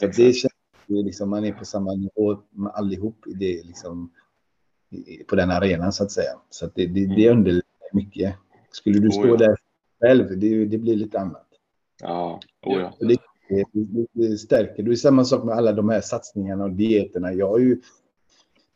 [0.00, 0.52] Så det känns
[0.86, 4.10] liksom, man är på samma nivå med allihop i det, liksom,
[5.28, 6.32] på den arenan så att säga.
[6.50, 7.38] Så att det, det, det mm.
[7.38, 8.34] underlättar mycket.
[8.70, 9.36] Skulle du stå oh, ja.
[9.36, 9.56] där
[10.00, 11.48] själv, det, det blir lite annat.
[12.00, 12.94] Ja, oh, ja.
[13.00, 13.16] Det,
[13.72, 14.82] det, det, stärker.
[14.82, 17.32] Det är samma sak med alla de här satsningarna och dieterna.
[17.32, 17.80] Jag har ju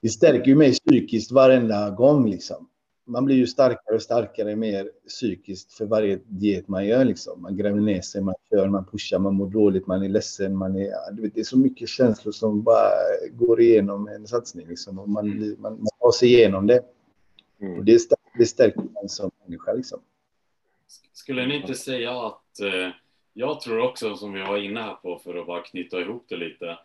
[0.01, 2.69] det stärker ju mig psykiskt varenda gång liksom.
[3.09, 7.43] Man blir ju starkare och starkare mer psykiskt för varje diet man gör liksom.
[7.43, 10.77] Man gräver ner sig, man kör, man pushar, man mår dåligt, man är ledsen, man
[10.77, 11.13] är...
[11.13, 12.91] Du vet, det är så mycket känslor som bara
[13.33, 14.99] går igenom en satsning liksom.
[14.99, 16.83] Och man, blir- man, man tar sig igenom det.
[17.61, 17.79] Mm.
[17.79, 20.01] Och det, stär- det stärker en som människa liksom.
[21.13, 22.91] Skulle ni inte säga att, eh,
[23.35, 26.37] jag tror också som vi var inne här på för att bara knyta ihop det
[26.37, 26.79] lite,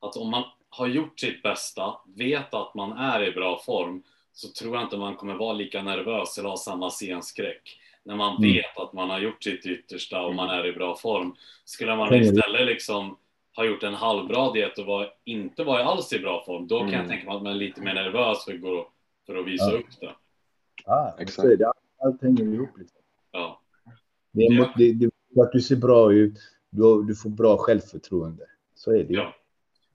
[0.00, 0.44] att om man
[0.74, 4.02] har gjort sitt bästa, vet att man är i bra form,
[4.32, 7.78] så tror jag inte man kommer vara lika nervös eller ha samma scenskräck.
[8.04, 8.52] När man Mm.
[8.52, 11.34] vet att man har gjort sitt yttersta och man är i bra form.
[11.64, 13.16] Skulle man istället liksom
[13.56, 16.88] ha gjort en halvbra diet och var, inte vara alls i bra form, då kan
[16.88, 17.08] jag Mm.
[17.08, 18.88] tänka mig att man är lite mer nervös för att, gå,
[19.26, 19.78] för att visa Ja.
[19.78, 20.14] upp det.
[20.86, 21.48] Ja, Exakt.
[22.04, 22.78] Allt hänger ihop.
[22.78, 22.98] Liksom.
[23.32, 23.60] Ja.
[24.32, 24.72] Det är, Ja.
[24.76, 25.10] det, det,
[25.42, 26.38] att du ser bra ut,
[26.70, 28.44] du, du får bra självförtroende.
[28.74, 29.14] Så är det.
[29.14, 29.34] Ja.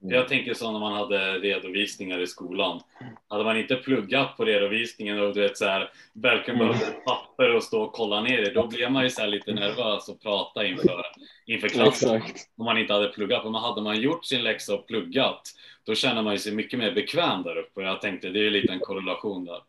[0.00, 2.80] Jag tänker så när man hade redovisningar i skolan.
[3.28, 6.72] Hade man inte pluggat på redovisningen och du vet så här, verkligen Mm.
[6.72, 9.52] behövde ett papper och stå och kolla ner det, då blev man ju så lite
[9.52, 11.02] nervös och prata inför,
[11.46, 12.14] inför klassen.
[12.16, 12.50] Exakt.
[12.56, 13.44] Om man inte hade pluggat.
[13.44, 15.40] Men hade man gjort sin läxa och pluggat,
[15.84, 17.80] då känner man ju sig mycket mer bekväm där uppe.
[17.82, 19.62] Jag tänkte, det är ju lite en korrelation där.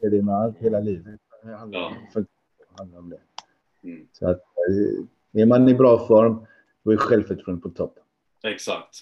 [0.00, 1.20] Det är det med allt, hela livet.
[1.42, 1.92] Det handlar, Ja.
[2.14, 2.26] om,
[2.78, 3.20] handlar om det.
[3.84, 4.06] Mm.
[4.12, 6.46] Så att, eh, är man i bra form,
[6.84, 7.94] då är självförtroendet på topp.
[8.42, 8.96] Exakt.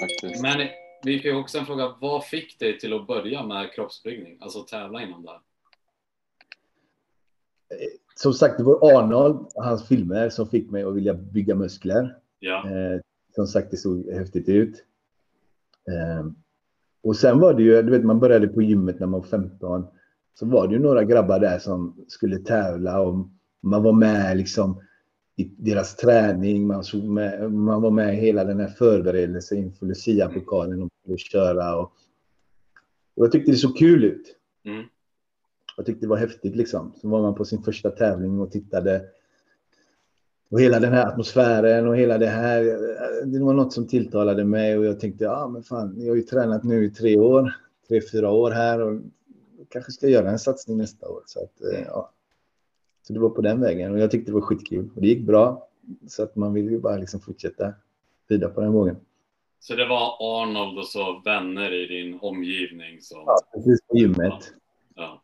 [0.00, 0.42] Faktiskt.
[0.42, 0.68] Men
[1.04, 4.38] vi fick också en fråga, vad fick dig till att börja med kroppsbyggning?
[4.40, 5.40] Alltså tävla inom det här?
[8.14, 12.16] Som sagt, det var Arnold, hans filmer, som fick mig att vilja bygga muskler.
[12.38, 13.00] Ja, Eh,
[13.34, 14.84] som sagt, det såg häftigt ut.
[15.90, 16.26] Eh,
[17.02, 19.86] och sen var det ju, du vet, man började på gymmet när man var 15.
[20.34, 23.28] Så var det ju några grabbar där som skulle tävla och
[23.60, 24.82] man var med liksom
[25.36, 26.66] i deras träning.
[26.66, 31.18] Man, såg med, man var med i hela den här förberedelsen inför Lucia-pokalen och skulle
[31.18, 31.76] köra.
[31.76, 31.92] Och,
[33.16, 34.36] och jag tyckte det såg kul ut.
[34.64, 34.84] Mm.
[35.76, 36.92] Jag tyckte det var häftigt liksom.
[36.96, 39.04] Så var man på sin första tävling och tittade.
[40.50, 42.64] Och hela den här atmosfären och hela det här.
[43.24, 46.22] Det var något som tilltalade mig och jag tänkte, ja men fan, jag har ju
[46.22, 47.54] tränat nu i tre år,
[47.88, 49.00] tre, fyra år här och
[49.68, 51.22] kanske ska göra en satsning nästa år.
[51.26, 52.10] Så att, eh, ja.
[53.06, 55.26] Så det var på den vägen och jag tyckte det var skitkul och det gick
[55.26, 55.68] bra.
[56.06, 57.72] Så att man vill ju bara liksom fortsätta
[58.28, 58.96] rida på den vågen.
[59.60, 63.22] så det var Arnold och så vänner i din omgivning som...
[63.26, 64.52] Ja, precis på gymmet.
[64.94, 65.22] Ja.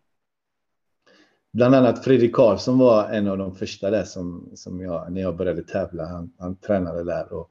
[1.53, 5.37] Bland annat Fredrik Karlsson var en av de första där som, som jag, när jag
[5.37, 7.51] började tävla, han, han tränade där och,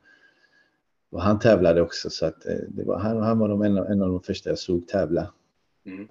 [1.12, 3.86] och han tävlade också så att eh, det var, han, han var de, en, av-
[3.86, 5.34] en av de första jag såg tävla.
[5.86, 6.08] Mm.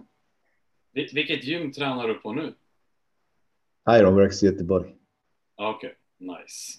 [0.95, 2.55] Vil- Vilket gym tränar du på nu?
[3.91, 4.95] Ironworks i Göteborg.
[5.57, 6.79] Ah, Okej, nice.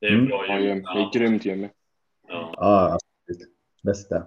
[0.00, 0.26] Det är Mm.
[0.26, 0.82] bra Ja, gym.
[0.82, 1.68] Det är grymt gym.
[2.28, 2.54] Ja.
[2.56, 3.48] Ja, absolut.
[3.82, 4.26] Bästa.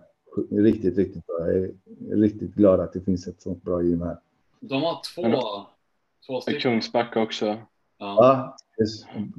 [0.52, 1.38] Riktigt, riktigt bra.
[1.40, 1.72] Jag är
[2.16, 4.18] riktigt glad att det finns ett sånt bra gym här.
[4.60, 5.42] De har två, Men
[6.28, 6.62] två I stycken.
[6.62, 7.46] Kungsbacka också.
[7.46, 7.58] Ja.
[7.98, 8.58] Ja,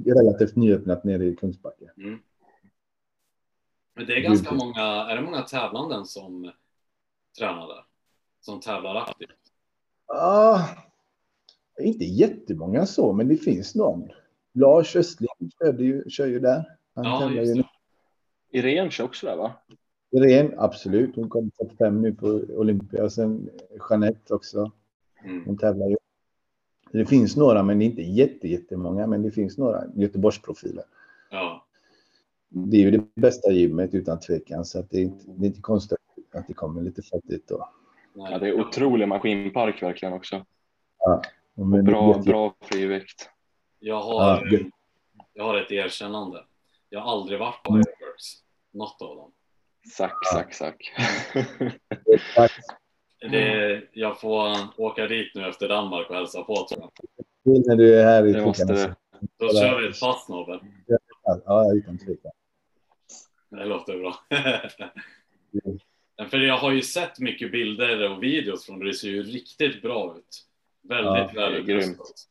[0.05, 1.85] det är relativt nyöppnat nere i Kungsbacka.
[1.97, 2.19] Mm.
[3.95, 4.59] Men det är ganska Gud.
[4.59, 6.51] många, är det många tävlanden som
[7.39, 7.85] tränar där?
[8.41, 9.29] Som tävlar aktivt?
[10.07, 10.67] Ja,
[11.79, 14.09] inte jättemånga så, men det finns någon.
[14.53, 16.77] Lars Östling kör ju, kör ju där.
[16.95, 17.67] Han Ja, just ju det.
[18.51, 19.51] Irene kör också där va?
[20.11, 21.15] Irene, absolut.
[21.15, 23.03] Hon kom topp fem nu på Olympia.
[23.03, 23.49] Och sen
[23.89, 24.71] Jeanette också.
[25.25, 25.45] Mm.
[25.45, 25.97] Hon tävlar ju.
[26.91, 29.07] Det finns några, men det är inte jätte, jättemånga.
[29.07, 30.83] Men det finns några Göteborgsprofiler.
[31.31, 31.65] Ja.
[32.49, 34.65] Det är ju det bästa gymmet utan tvekan.
[34.65, 35.97] Så att det, är inte, det är inte konstigt
[36.33, 37.69] att det kommer lite dit då.
[38.13, 40.35] Ja, det är otrolig maskinpark verkligen också.
[41.07, 41.21] Men-
[41.55, 43.29] Bra, bra frivikt.
[43.79, 44.59] Jag har, Ja,
[45.33, 46.43] jag har ett erkännande.
[46.89, 47.81] Jag har aldrig varit på Mm.
[47.81, 48.33] Ironworks.
[48.73, 49.31] Något av dem.
[49.91, 50.93] Sack, sack, sack.
[53.31, 56.91] Det, jag får åka dit nu efter Danmark och hälsa på tror jag.
[57.67, 58.95] När du är här i Det måste.
[59.39, 60.59] Då kör vi ett pass Nobel.
[61.45, 62.31] Ja, utan tvekan.
[63.49, 64.15] Det låter bra.
[66.29, 68.85] För jag har ju sett mycket bilder och videos från det.
[68.85, 70.45] Det ser ju riktigt bra ut.
[70.89, 72.27] Väldigt Ja, det är väl grymt.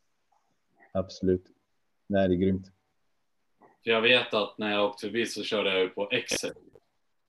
[0.93, 1.45] Absolut.
[2.07, 2.67] Nej, det är grymt.
[3.85, 6.53] För jag vet att när jag åkte förbi så körde jag ju på Excel.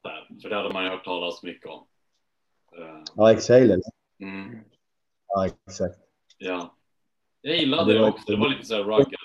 [0.03, 1.87] Där, för det hade man ju hört talas mycket om.
[2.77, 3.79] Eh, Ja, eller?
[4.19, 4.59] Mm,
[5.27, 5.99] Ja, exakt.
[6.37, 6.75] ja.
[7.41, 8.31] Jag gillade det det också.
[8.31, 9.19] Det var lite så här rugged.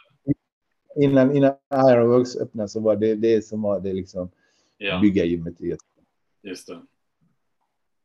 [0.96, 4.30] Innan, innan Ironworks öppnade så var det det som var det liksom
[4.78, 6.04] Ja, bygga gymmet i Göteborg.
[6.42, 6.82] just det.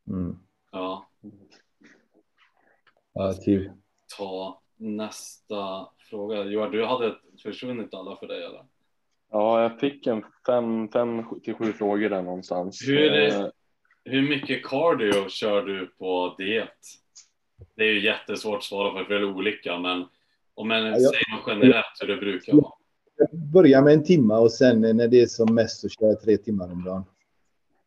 [0.08, 0.38] Mm.
[0.72, 1.08] Ja,
[3.12, 3.72] Ja, kul.
[4.16, 6.44] Ta nästa fråga.
[6.44, 8.64] Johan, du hade försvunnit alla för dig eller?
[9.30, 12.88] Ja, jag fick en fem, fem till sju frågor där någonstans.
[12.88, 13.36] Hur är det?
[13.36, 13.46] Eh,
[14.04, 16.78] hur mycket cardio kör du på diet?
[17.76, 20.04] Det är ju jättesvårt att svara på, för det är olika, men
[20.54, 22.72] om man jag, säger något generellt hur det brukar vara.
[23.16, 26.20] Jag börjar med en timme och sen när det är som mest så kör jag
[26.20, 27.04] tre timmar om dagen.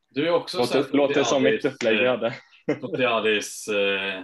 [0.09, 2.33] Du är också låter, så låter som mitt upplägg vi hade.
[2.81, 4.23] Totiadis eh,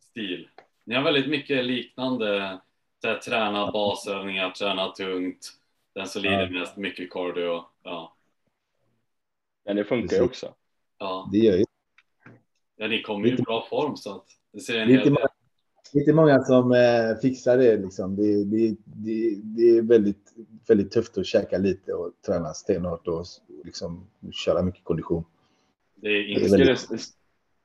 [0.00, 0.48] stil.
[0.90, 2.60] Ni har väldigt mycket liknande,
[3.02, 5.52] så träna basövningar, träna tungt.
[5.94, 6.60] Den som lider ja.
[6.60, 7.64] mest, mycket cardio.
[7.82, 8.16] Ja.
[9.64, 10.54] Men det funkar ju också.
[10.98, 11.28] Ja.
[11.32, 11.64] Det gör ju.
[12.76, 14.98] Ja, ni kommer ju i bra form så att det ser en Det är hel
[14.98, 15.12] inte del.
[15.12, 15.28] många,
[15.92, 17.76] det är inte många som eh, fixar det.
[17.76, 18.16] Liksom.
[18.16, 20.32] Det, det, det, det är väldigt,
[20.68, 23.24] väldigt tufft att käka lite och träna stenhårt och
[23.64, 25.24] liksom, köra mycket kondition.
[25.94, 27.14] Det är Det är inte väldigt-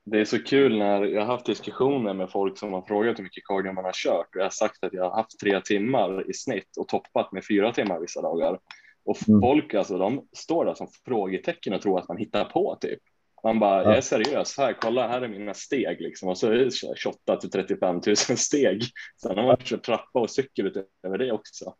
[0.06, 3.24] det, är så kul när jag har haft diskussioner med folk som har frågat hur
[3.24, 6.30] mycket cardio man har kört och jag har sagt att jag har haft tre timmar
[6.30, 8.60] i snitt och toppat med fyra timmar vissa dagar.
[9.06, 9.42] Och Mm.
[9.42, 13.00] folk alltså, de står där som frågetecken och tror att man hittar på typ.
[13.44, 13.90] Man bara, Ja.
[13.90, 17.38] jag är seriös, här kolla här är mina steg liksom och så är det 28
[17.38, 18.84] till 35 000 steg.
[19.22, 21.74] Sen har man kört trappa och cykel utöver det också.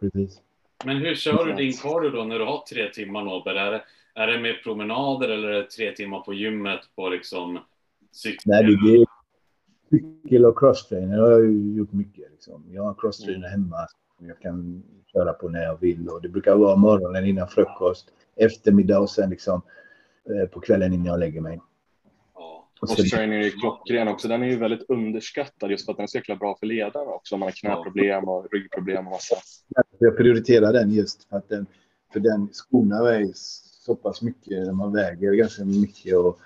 [0.00, 0.40] Precis.
[0.84, 3.80] Men hur kör du din cardio då när du har tre timmar Nobel?
[4.18, 7.58] Är det, med promenader eller är det tre timmar på gymmet på liksom
[8.12, 8.42] cykel?
[8.44, 9.06] Nej, det, är
[9.90, 12.30] cykel och crosstrainer har jag ju gjort mycket.
[12.30, 12.64] Liksom.
[12.70, 13.86] Jag har crosstrainer hemma
[14.18, 16.08] som jag kan köra på när jag vill.
[16.08, 19.62] Och det brukar vara morgonen innan frukost, eftermiddag och sen liksom,
[20.30, 21.60] eh, på kvällen innan jag lägger mig.
[22.80, 24.28] Cross-training är klockren också.
[24.28, 27.10] Den är ju väldigt underskattad just för att den är så jäkla bra för ledarna
[27.10, 27.34] också.
[27.34, 29.36] Om man har knäproblem och ryggproblem och massa.
[29.98, 31.66] jag prioriterar den just för att den,
[32.12, 33.32] för den skonar mig
[33.86, 34.74] så pass mycket.
[34.74, 36.40] Man väger ganska mycket och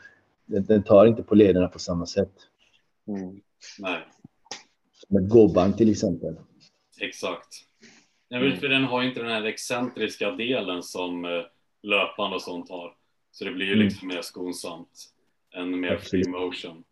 [0.46, 2.32] den, den tar inte på lederna på samma sätt.
[3.08, 3.40] Mm.
[3.78, 4.00] Nej,
[5.08, 6.36] Med gåband till exempel.
[7.00, 7.48] exakt.
[8.28, 11.42] Jag vet, för den har ju inte den här excentriska delen som eh,
[11.82, 12.96] löpande och sånt har.
[13.30, 13.84] Så det blir ju Mm.
[13.84, 15.12] liksom mer skonsamt
[15.54, 16.26] än mer Absolut.
[16.26, 16.84] free motion.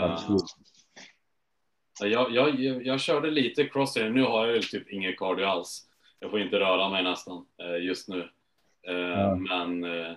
[0.00, 0.42] Absolut.
[2.00, 5.84] Jag, jag, jag, jag körde lite crosstrainer, nu har jag ju typ ingen cardio alls.
[6.20, 8.28] Jag får inte röra mig nästan eh, just nu.
[8.88, 9.34] Eh, Ja.
[9.34, 10.12] Men eh,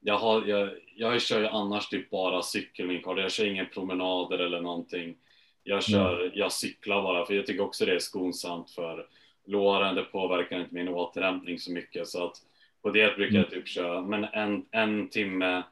[0.00, 3.22] jag, har, jag, jag kör ju annars typ bara cykel min cardio.
[3.22, 5.16] Jag kör ingen promenader eller någonting.
[5.62, 9.06] Jag kör, jag cyklar bara för jag tycker också det är skonsamt för
[9.44, 9.94] låren.
[9.94, 12.36] Det påverkar inte min återhämtning så mycket så att
[12.82, 15.62] på det brukar jag typ köra men en, en timme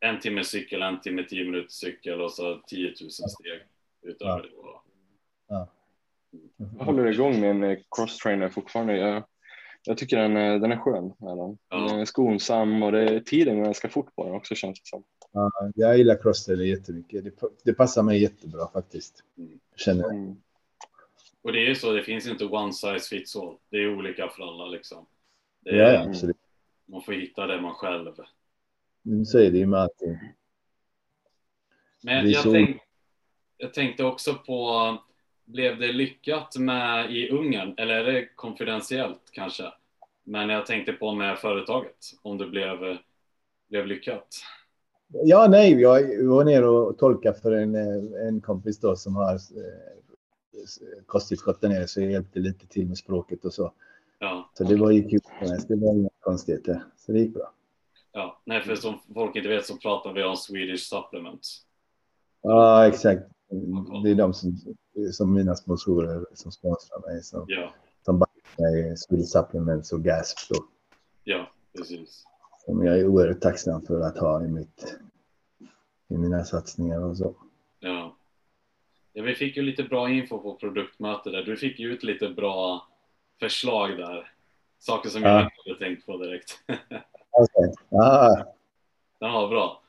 [0.00, 3.60] en timme cykel, en timme, tio minuter cykel och så 10 000 steg
[4.02, 4.42] utöver Ja.
[4.42, 4.48] det.
[5.56, 5.68] då.
[6.78, 8.96] Jag håller igång med en eh, cross-trainer fortfarande.
[8.96, 9.22] Jag,
[9.86, 11.04] jag tycker den, är- den är skön.
[11.20, 11.58] Är den.
[11.68, 11.76] Ja.
[11.90, 15.04] den är skonsam och det, tiden går ganska fort på den också känns det som.
[15.32, 17.24] Ja, jag gillar crosstrainer jättemycket.
[17.24, 17.32] Det,
[17.64, 19.24] det passar mig jättebra faktiskt.
[19.38, 19.60] Mm.
[19.70, 20.36] Jag känner Mm.
[21.44, 23.56] Och det är ju så, det finns inte one size fits all.
[23.70, 25.06] Det är olika för alla liksom.
[25.60, 26.36] Det Ja, är, ja, absolut.
[26.86, 28.14] Man får hitta det man själv.
[29.06, 30.18] Mm, Så är det ju med allting.
[32.02, 32.80] Men är jag, så- tänk,
[33.56, 34.68] jag tänkte också på,
[35.44, 37.74] blev det lyckat med i Ungern?
[37.76, 39.64] Eller är det konfidentiellt kanske?
[40.24, 42.98] Men jag tänkte på med företaget, om det blev,
[43.68, 44.28] blev lyckat.
[45.08, 47.74] Ja, nej, jag var nere och tolkade för en,
[48.28, 49.38] en kompis då som har eh,
[51.06, 53.72] kosttillskott där nere, så jag hjälpte lite till med språket och så.
[54.18, 55.20] Ja, Så det var ju kul.
[55.68, 56.84] Det var inga konstigheter.
[56.96, 57.52] Så det gick bra.
[58.12, 58.40] ja.
[58.44, 61.62] Nej, för som folk inte vet så pratar vi om Swedish Supplements.
[62.42, 63.22] Ja, exakt.
[64.02, 64.56] Det är de som,
[65.12, 67.22] som mina sponsorer som sponsrar mig.
[67.22, 67.72] Som, Ja,
[68.04, 70.64] som backar mig, Swedish Supplements och Gasp då.
[71.24, 72.24] ja, precis.
[72.64, 74.96] Som jag är oerhört tacksam för att ha i, mitt,
[76.08, 77.34] i mina satsningar och så.
[77.80, 78.16] Ja.
[79.12, 81.42] ja, vi fick ju lite bra info på produktmötet där.
[81.42, 82.86] Du fick ju ut lite bra
[83.40, 84.32] förslag där.
[84.78, 85.28] Saker som Ja.
[85.28, 86.58] jag inte hade tänkt på direkt.
[87.30, 87.74] Okej.
[87.90, 88.44] Ah,
[89.20, 89.81] var bra.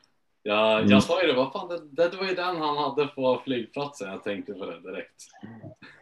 [0.46, 0.90] Jag, Mm.
[0.90, 4.10] jag sa ju det, vad fan, det, det var ju den han hade på flygplatsen.
[4.10, 5.22] Jag tänkte på det direkt.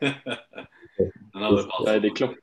[1.33, 2.03] Ja, passat.
[2.03, 2.37] det, är klock,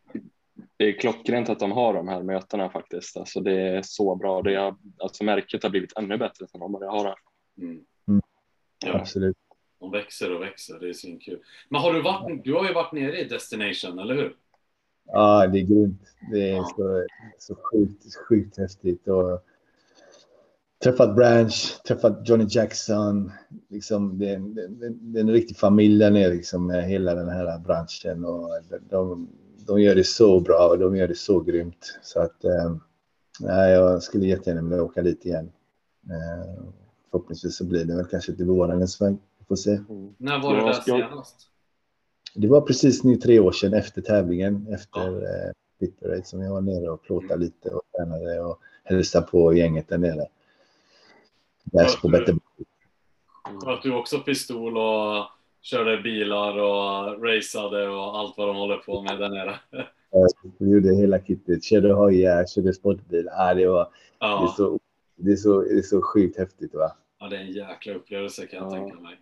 [0.78, 3.18] det är klockrent att de har de här mötena faktiskt.
[3.18, 4.42] Alltså, det är så bra.
[4.42, 7.16] Det är, alltså, märket har blivit ännu bättre sen de började ha det.
[7.66, 7.84] Mm.
[8.08, 8.22] Mm.
[8.86, 9.38] Ja, absolut.
[9.80, 10.80] de växer och växer.
[10.80, 11.40] Det är svinkul.
[11.70, 14.36] Men har du varit, du har ju varit nere i Destination, eller hur?
[15.06, 16.02] Ja, det är grymt.
[16.32, 16.66] Det är Ja.
[16.78, 17.06] så,
[17.38, 19.08] så sjukt, sjukt häftigt.
[19.08, 19.44] Och
[20.84, 23.32] träffat Branch, träffat Johnny Jackson.
[23.70, 26.84] Liksom, det, är en- det, det, det är en riktig familj där nere liksom, med
[26.84, 28.26] hela den här branschen.
[28.26, 28.50] Och
[28.90, 29.28] de,
[29.68, 32.00] de gör det så bra och de gör det så grymt.
[32.02, 32.76] Så att eh,
[33.40, 35.52] nej, jag skulle jättegärna vilja åka dit igen.
[36.10, 36.64] Eh,
[37.12, 39.18] förhoppningsvis så blir det väl kanske till våren en sväng.
[39.40, 39.80] Vi får se.
[40.18, 41.36] När var du Ja, där senast?
[42.36, 46.62] Det var precis nu tre år sedan efter tävlingen, efter eh, Pitterade, som jag var
[46.62, 50.26] nere och plåtade lite och tränade och hälsade på gänget där nere.
[51.72, 52.34] Bäst på bättre.
[53.66, 55.26] Sköt du också pistol och
[55.62, 59.56] körde bilar och raceade och allt vad de håller på med där nere?
[60.60, 61.64] Vi gjorde hela kittet.
[61.64, 63.26] Körde hojar, körde sportbil.
[63.32, 63.88] Ja, det, var,
[64.20, 64.40] Ja.
[64.40, 64.80] det, är så,
[65.16, 66.76] det, är så, det är så sjukt häftigt.
[66.76, 66.92] Va?
[67.20, 68.72] ja, det är en jäkla upplevelse kan jag Ja.
[68.72, 69.20] tänka mig.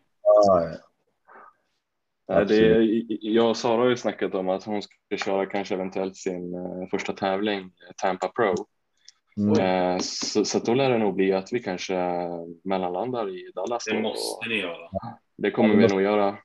[2.29, 5.73] Ja, det är, jag och Sara har ju snackat om att hon ska köra kanske
[5.75, 8.53] eventuellt sin eh, första tävling, Tampa Pro.
[9.37, 9.59] Mm.
[9.59, 11.95] Eh, så, så då lär det nog bli att vi kanske
[12.63, 13.85] mellanlandar i Dallas.
[13.85, 14.89] Det måste ni göra.
[15.37, 16.37] Det kommer vi nog göra.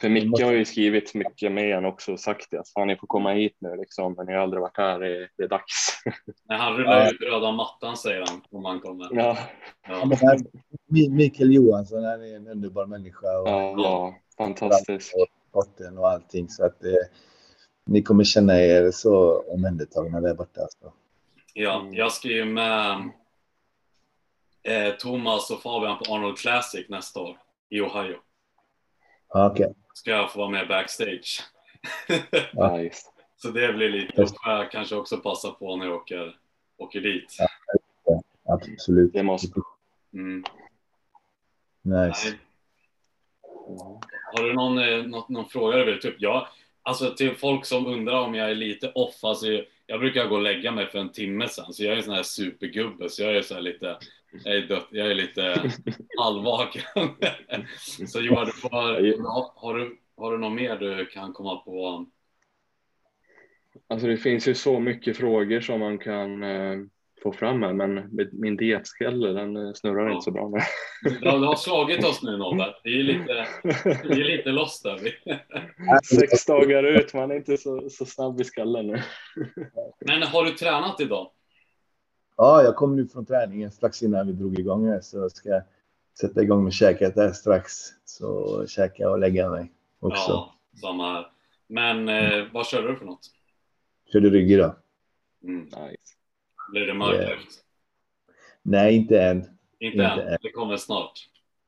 [0.00, 2.62] För Micke har ju skrivit mycket med en också och sagt det.
[2.74, 4.98] Fan, ni får komma hit nu liksom, men ni har aldrig varit här.
[5.00, 6.00] Det är, det är dags.
[6.48, 7.10] När han rullar Ja.
[7.10, 9.08] ut röda mattan säger han om han kommer.
[9.12, 9.38] ja,
[9.88, 10.04] Ja.
[10.04, 10.38] Men här-
[10.90, 13.38] Mi- Mikael Johansson han är en underbar människa.
[13.40, 14.14] Och ja, ja,
[15.50, 16.48] sporten och allting.
[16.48, 16.90] Så att eh,
[17.86, 20.60] ni kommer känna er så omhändertagna där borta.
[20.60, 20.92] Alltså.
[21.60, 21.94] Ja, Mm.
[21.94, 23.10] jag ska ju med
[24.62, 27.38] eh, Thomas och Fabian på Arnold Classic nästa år
[27.68, 28.16] i Ohio.
[29.28, 29.74] Ja, Okej.
[29.94, 31.40] Ska jag få vara med backstage.
[32.52, 33.06] Nice.
[33.36, 36.36] Så det blir lite, då får jag kanske också passa på när jag åker,
[36.76, 37.36] åker dit.
[37.38, 37.48] Ja.
[38.44, 39.12] Absolut.
[39.12, 39.60] Det måste.
[40.12, 40.44] Mm.
[41.82, 42.28] Nice.
[42.30, 42.38] Nej.
[44.36, 46.16] Har du någon, eh, något, någon fråga du vill ta upp?
[46.18, 46.48] Ja,
[46.82, 49.46] alltså till folk som undrar om jag är lite off, alltså
[49.90, 52.14] jag brukar gå och lägga mig för en timme sedan, så jag är en sån
[52.14, 53.98] här supergubbe, så jag är så här lite,
[54.44, 55.72] jag är, dött, jag är lite
[56.18, 56.82] halvvaken.
[58.06, 62.06] så Johan, du får, har, har, du, har du något mer du kan komma på?
[63.88, 66.78] Alltså det finns ju så mycket frågor som man kan eh,
[67.22, 70.12] få fram här, men min dietskalle den eh, snurrar Ja.
[70.12, 70.58] inte så bra nu.
[71.20, 73.46] Du har, du har slagit oss nu Nobbe, vi är lite,
[74.04, 74.98] vi är lite lost där.
[76.20, 79.02] Sex dagar ut, man är inte så, så snabb i skallen nu.
[80.06, 81.30] Men har du tränat idag?
[82.36, 85.60] Ja, jag kom nu från träningen strax innan vi drog igång här, så jag ska
[86.20, 87.72] sätta igång med käket där strax.
[88.04, 90.30] Så käka och lägga mig också.
[90.30, 91.26] Ja, samma här.
[91.66, 93.20] Men eh, vad kör du för något?
[94.12, 94.74] Körde rygg idag?
[95.44, 95.64] Mm.
[95.64, 96.14] Nice.
[96.72, 97.38] Blir det mörkret?
[98.62, 99.36] Nej, inte än.
[99.36, 99.48] Inte
[99.80, 100.38] Inte än, än.
[100.42, 101.12] det kommer snart.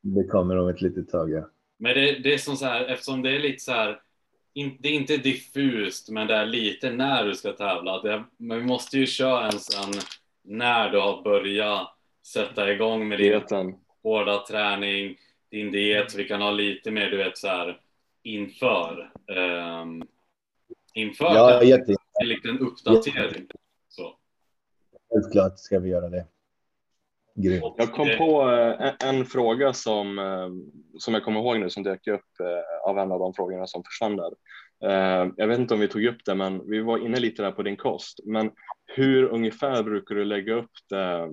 [0.00, 1.30] Det kommer om ett litet tag.
[1.30, 1.50] Ja.
[1.78, 4.00] Men det, det är som så här, eftersom det är lite så här,
[4.54, 8.02] in, det är inte diffust, men det är lite när du ska tävla.
[8.02, 9.92] Det, men vi måste ju köra en sen
[10.42, 11.88] när du har börjat
[12.26, 13.74] sätta igång med din Dieten.
[14.02, 15.16] hårda träning,
[15.50, 17.80] din diet, så vi kan ha lite mer, du vet så här
[18.22, 19.12] inför.
[19.32, 20.02] ehm,
[20.94, 23.46] inför Ja, jätte, en liten uppdatering.
[25.10, 26.26] Självklart ska vi göra det.
[27.34, 27.74] Grymt.
[27.76, 30.48] Jag kom på eh, en, en fråga som, eh,
[30.98, 33.82] som jag kommer ihåg nu som dök upp eh, av en av de frågorna som
[33.84, 34.32] försvann där.
[34.84, 37.52] Eh, Jag vet inte om vi tog upp det, men vi var inne lite där
[37.52, 38.20] på din kost.
[38.24, 38.50] Men
[38.86, 41.30] hur ungefär brukar du lägga upp det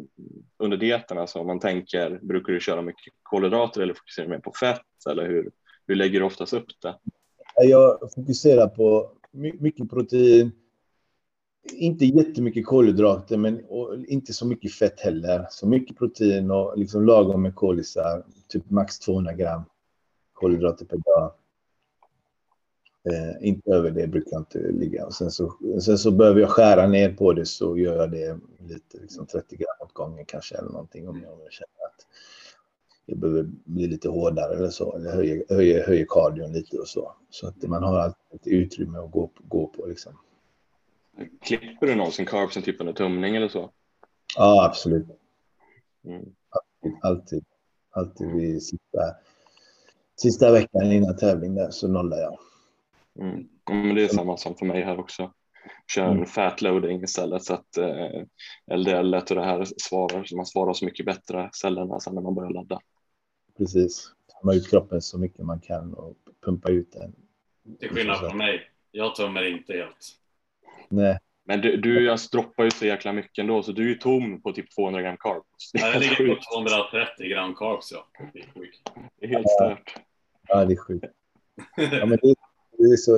[0.57, 1.17] under dieten?
[1.17, 4.81] Alltså om man tänker, brukar du köra mycket kolhydrater eller fokuserar du mer på fett?
[5.09, 5.51] Eller hur,
[5.87, 6.95] hur lägger du oftast upp det?
[7.63, 10.51] Jag fokuserar på my- mycket protein.
[11.73, 15.47] Inte jättemycket kolhydrater, men och inte så mycket fett heller.
[15.49, 18.23] Så mycket protein och liksom lagom med kolisar.
[18.47, 19.63] Typ max 200 gram
[20.33, 21.33] kolhydrater per dag.
[23.09, 25.05] Eh, inte över det brukar jag inte ligga.
[25.05, 28.39] Och sen, så, sen så behöver jag skära ner på det så gör jag det
[28.67, 32.05] lite, liksom 30 gram åt gången kanske eller någonting om jag, känner att
[33.05, 34.95] jag behöver bli lite hårdare eller så.
[34.95, 37.13] Eller höjer, höjer, höjer kardion lite och så.
[37.29, 40.13] Så att man har alltid ett utrymme att gå, gå på liksom.
[41.41, 43.71] Klipper du någonsin carbsen typ under tumning eller så?
[44.37, 45.07] Ja, absolut.
[46.05, 46.25] Mm.
[47.01, 47.45] Alltid.
[47.91, 49.15] Alltid vid sista,
[50.15, 52.39] sista veckan innan tävling där så nollar jag.
[53.19, 53.47] Mm.
[53.69, 55.33] Men det är samma som för mig här också.
[55.93, 56.25] Kör en Mm.
[56.25, 58.21] fat loading istället så att eh,
[58.77, 62.35] LDL och det här svarar, så man svarar så mycket bättre cellerna sen när man
[62.35, 62.79] börjar ladda.
[63.57, 64.11] Precis.
[64.41, 66.15] Tömma ut kroppen så mycket man kan och
[66.45, 67.15] pumpa ut den.
[67.79, 68.61] Till skillnad från mig,
[68.91, 70.07] jag tömmer inte helt.
[70.89, 73.95] Nej, Men du, du alltså, droppar ju så jäkla mycket ändå så du är ju
[73.95, 75.71] tom på typ 200 gram carbs.
[75.73, 76.45] Det Jag är, ligger sjukt.
[76.45, 78.07] på 230 gram carbs ja.
[78.33, 78.91] Det är sjukt.
[79.19, 79.95] Det är helt stört.
[80.47, 81.05] ja, det är sjukt.
[81.75, 82.35] Ja, men det,
[82.77, 83.17] det, är så,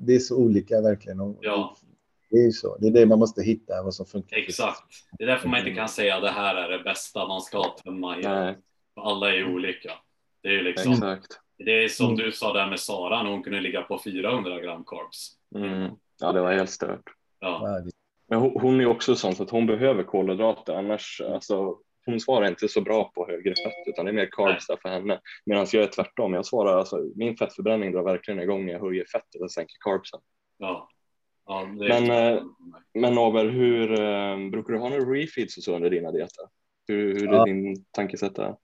[0.00, 1.36] det är så olika verkligen.
[1.40, 1.76] Ja.
[2.30, 2.76] Det är ju så.
[2.76, 4.36] Det är det man måste hitta vad som funkar.
[4.36, 4.84] Exakt.
[5.18, 8.14] Det är därför man inte kan säga det här är det bästa man ska tömma
[8.94, 9.92] För Alla är ju olika.
[10.42, 11.40] Det är ju liksom, exakt.
[11.58, 14.84] det är som du sa där med Sara, när hon kunde ligga på 400 gram
[14.84, 15.32] carbs.
[15.54, 15.90] Mm.
[16.20, 17.02] Ja, det var helt stört.
[17.40, 17.90] Ja, Ja,
[18.28, 22.48] Men hon, hon är också sån så att hon behöver kolhydrater annars, alltså hon svarar
[22.48, 25.20] inte så bra på högre fett utan det är mer carbs där för henne.
[25.46, 29.04] Medan jag är tvärtom, jag svarar alltså min fettförbränning drar verkligen igång när jag höjer
[29.12, 30.20] fettet och sänker carbsen.
[30.58, 30.88] ja.
[31.46, 32.42] ja är Men, eh,
[32.94, 36.44] Men Nober, hur eh, brukar du ha några refeeds och så under dina dieter?
[36.88, 37.44] Hur, hur är Ja.
[37.44, 38.56] din tankesätt där?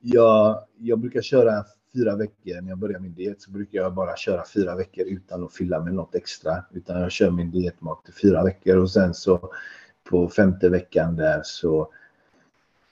[0.00, 2.60] Jag, jag brukar köra fyra veckor.
[2.62, 5.80] När jag börjar min diet så brukar jag bara köra fyra veckor utan att fylla
[5.80, 6.64] med något extra.
[6.72, 9.52] Utan jag kör min dietmat i fyra veckor och sen så
[10.10, 11.92] på femte veckan där så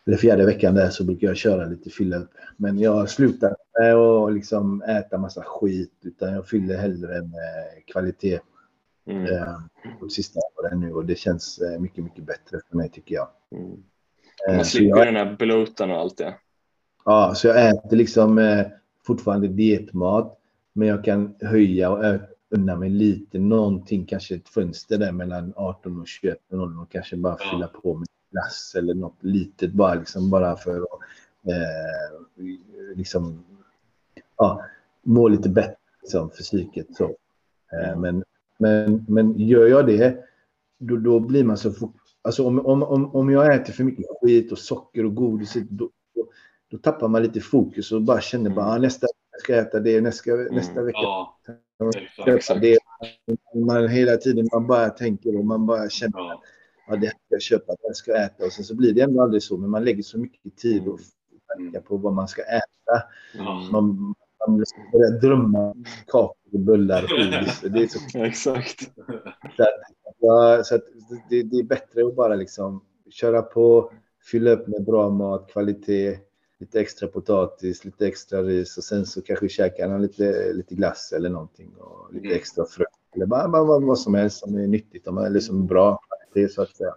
[0.06, 2.22] eller fjärde veckan där så brukar jag köra lite fylla.
[2.56, 7.86] Men jag har slutat med att liksom äta massa skit utan jag fyller hellre med
[7.86, 8.40] kvalitet
[9.08, 9.26] Mm.
[9.26, 9.54] eh,
[10.00, 13.28] de sista åren nu och det känns eh, mycket, mycket bättre för mig tycker jag.
[13.52, 13.82] Mm.
[14.48, 16.34] Eh, Man slipper jag- den här bloaten och allt det.
[17.04, 18.38] Ja, så jag äter liksom
[19.06, 20.38] fortfarande dietmat.
[20.72, 23.38] Men jag kan höja och unna mig lite.
[23.38, 27.94] Någonting, kanske ett fönster där mellan 18 och 21 och och kanske bara fylla på
[27.94, 31.00] med glass eller något litet bara liksom bara för att
[31.46, 32.46] eh,
[32.94, 33.44] liksom
[34.36, 34.64] ja,
[35.02, 36.86] må lite bättre liksom, för psyket.
[36.96, 37.04] Så.
[37.72, 38.24] Eh, men,
[38.58, 40.24] men, men gör jag det,
[40.78, 41.92] då, då blir man så
[42.22, 45.90] Alltså om, om, om, om jag äter för mycket skit och socker och godis, då,
[46.14, 46.26] då,
[46.70, 49.80] då tappar man lite fokus och bara känner bara ah, nästa vecka ska jag äta
[49.80, 50.98] det, nästa, nästa vecka
[51.78, 51.90] Ja,
[52.26, 52.60] exakt.
[52.60, 52.78] det.
[53.54, 56.42] Man hela tiden man bara tänker och man bara känner Ja.
[56.88, 58.92] ja, det här ska jag köpa, det här ska jag äta och sen så blir
[58.94, 59.56] det ändå aldrig så.
[59.56, 61.00] Men man lägger så mycket tid och
[61.56, 63.02] tankar på vad man ska äta.
[63.34, 63.68] Ja.
[63.72, 64.14] Man,
[64.46, 65.74] man börjar drömma
[66.06, 67.60] kakor och bullar och godis.
[67.60, 68.90] Det är så Exakt.
[70.18, 70.84] Ja, så att
[71.30, 73.92] det, det är bättre att bara liksom köra på,
[74.30, 76.18] fylla upp med bra mat, kvalitet,
[76.60, 81.12] lite extra potatis, lite extra ris och sen så kanske käka någon lite, lite glass
[81.16, 82.36] eller någonting och lite Mm.
[82.38, 82.90] extra frukt.
[83.16, 86.52] Eller bara, bara vad, vad som helst som är nyttigt eller som är bra kvalitet
[86.54, 86.94] så att säga.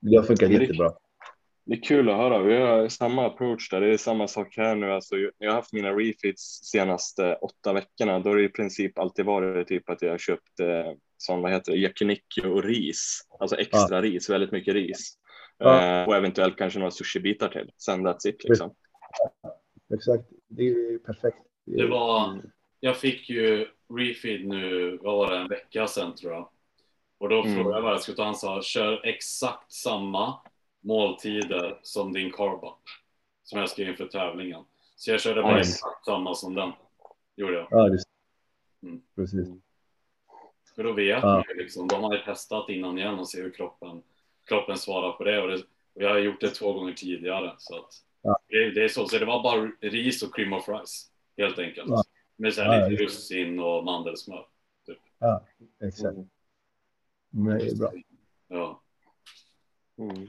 [0.00, 0.92] Det har funkat det- jättebra.
[1.66, 2.42] Det är kul att höra.
[2.42, 3.80] Vi har samma approach där.
[3.80, 4.92] Det är samma sak här nu.
[4.92, 8.18] Alltså, jag har haft mina refits senaste åtta veckorna.
[8.20, 11.52] Då har det i princip alltid varit typ att jag har köpt eh, sån, vad
[11.52, 13.20] heter det, yakinikki och ris.
[13.40, 15.14] Alltså extra ris, väldigt mycket ris.
[15.58, 16.00] Ja.
[16.02, 17.70] Eh, och eventuellt kanske några sushibitar till.
[17.76, 18.74] Sen that's it liksom.
[19.94, 20.24] Exakt.
[20.48, 21.36] Det är perfekt.
[21.64, 22.42] Det var,
[22.80, 26.48] jag fick ju refeed nu, vad var det, en vecka sedan tror jag.
[27.18, 27.54] Och då Mm.
[27.54, 28.24] frågade jag vad jag skulle ta.
[28.24, 30.38] Han sa, kör exakt samma
[30.80, 32.82] måltider som din carb up.
[33.42, 34.64] Som jag skrev inför tävlingen.
[34.96, 35.70] Så jag körde bara Nice.
[35.70, 36.72] exakt samma som den.
[37.36, 37.66] Gjorde jag.
[37.70, 37.98] Ja, det,
[38.82, 39.02] Mm.
[39.14, 39.48] precis.
[40.74, 41.26] För då vet Ja.
[41.26, 44.02] man ju liksom, de har ju testat innan igen och ser hur kroppen,
[44.44, 45.42] kroppen svarar på det.
[45.42, 45.54] Och, det,
[45.94, 47.54] och jag har gjort det två gånger tidigare.
[47.58, 47.92] Så att,
[48.24, 48.38] Ja.
[48.48, 49.08] det, det är så.
[49.08, 51.10] Så det var bara ris och cream of rice.
[51.38, 51.88] Helt enkelt.
[51.90, 52.02] Ja.
[52.36, 53.06] Med så här Ja, lite ja.
[53.08, 54.46] russin och mandelsmör.
[55.84, 56.14] Exakt.
[56.16, 56.28] Mm.
[57.30, 57.92] Men det är bra.
[58.48, 58.80] Ja.
[59.98, 60.26] Mm.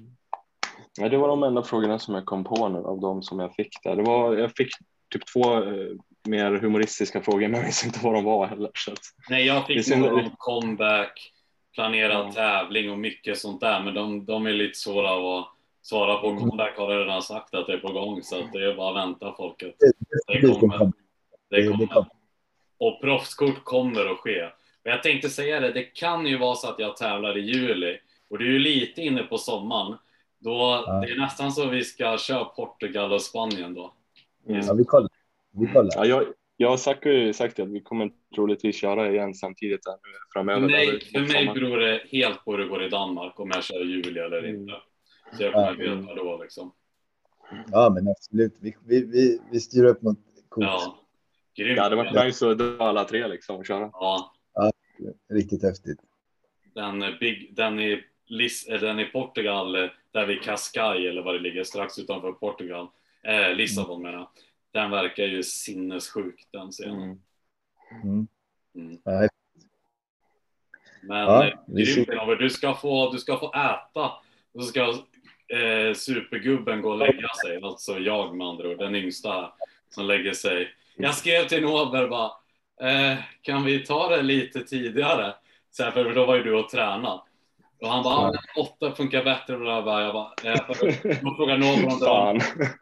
[0.99, 3.55] Ja, det var de enda frågorna som jag kom på nu av de som jag
[3.55, 3.95] fick där.
[3.95, 4.69] Det var, jag fick
[5.09, 5.91] typ två eh,
[6.27, 8.71] mer humoristiska frågor, men jag minns inte vad de var heller.
[8.73, 11.31] Så att, Nej, jag fick någon om comeback,
[11.73, 12.31] planerad Ja.
[12.31, 13.83] tävling och mycket sånt där.
[13.83, 15.47] Men de, de är lite svåra att
[15.85, 16.27] svara på.
[16.27, 16.39] Mm.
[16.39, 18.23] Comeback har jag redan sagt att det är på gång.
[18.23, 19.75] Så att det är bara att vänta folket.
[20.27, 20.91] Det, kommer.
[21.49, 22.05] Det kommer.
[22.77, 24.43] Och proffskort kommer att ske.
[24.83, 27.97] Och jag tänkte säga det, det kan ju vara så att jag tävlar i juli.
[28.29, 29.97] Och det är ju lite inne på sommaren.
[30.39, 31.01] Då, Ja.
[31.05, 33.93] Det är nästan så vi ska köra Portugal och Spanien då.
[34.49, 34.61] mm.
[34.65, 35.09] Ja, vi kollar.
[35.51, 35.91] Vi kollar.
[35.95, 36.23] Ja, jag,
[36.57, 39.93] jag har sagt, sagt att vi kommer troligtvis köra igen samtidigt nu
[40.33, 40.67] framöver.
[40.67, 43.83] Nej, för mig beror det helt på hur det går i Danmark, om jag kör
[43.83, 44.69] i juli eller Mm.
[45.33, 45.95] Så jag kommer Ja.
[45.95, 46.71] veta då liksom.
[47.71, 48.55] Ja, men absolut.
[48.59, 50.17] Vi, vi, vi, vi styr upp något
[50.49, 50.67] coolt.
[50.67, 50.99] Ja,
[51.55, 51.75] grymt.
[51.75, 53.89] Det hade varit nice att dra alla tre liksom och köra.
[53.93, 54.31] Ja,
[55.29, 55.99] Riktigt häftigt.
[56.73, 61.21] den, eh, big, den, i, Lis, eh, den i Portugal, eh, där vid Cascais eller
[61.21, 62.87] vad det ligger, strax utanför Portugal,
[63.23, 64.27] eh, Lissabon menar jag.
[64.71, 67.01] Den verkar ju sinnessjuk den scenen.
[67.01, 67.19] Mm.
[68.03, 68.27] Mm.
[68.75, 68.97] Mm.
[69.03, 69.27] Ja.
[71.01, 72.09] Men Ja, grymt.
[72.09, 74.11] Robert, du ska, få, du ska få äta
[74.53, 74.93] så ska
[75.47, 79.53] eh, supergubben gå och lägga sig, alltså jag med andra ord, den yngsta
[79.89, 80.69] som lägger sig.
[80.97, 82.31] Jag skrev till Nober bara,
[82.91, 85.33] eh, kan vi ta det lite tidigare?
[85.71, 87.21] Så här, för då var ju du och tränade.
[87.81, 89.55] Och han bara, men åtta funkar bättre.
[89.57, 90.59] Och jag bara, jag bara, eh,
[91.21, 92.41] då frågade Nober om, var-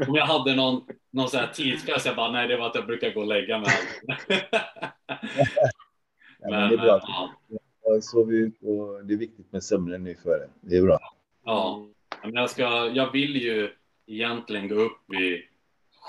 [0.10, 2.06] om jag hade någon, någon sån här tidspress.
[2.06, 3.70] Jag bara, nej det var att jag brukar gå och lägga mig.
[6.40, 7.00] Ja, men det är bra.
[7.08, 7.30] ja,
[7.86, 10.50] Jag sover ut och det är viktigt med sömnen nu för det.
[10.62, 11.00] Det är bra.
[11.46, 11.86] Ja,
[12.24, 13.70] men jag, ska, jag vill ju
[14.08, 15.42] egentligen gå upp vid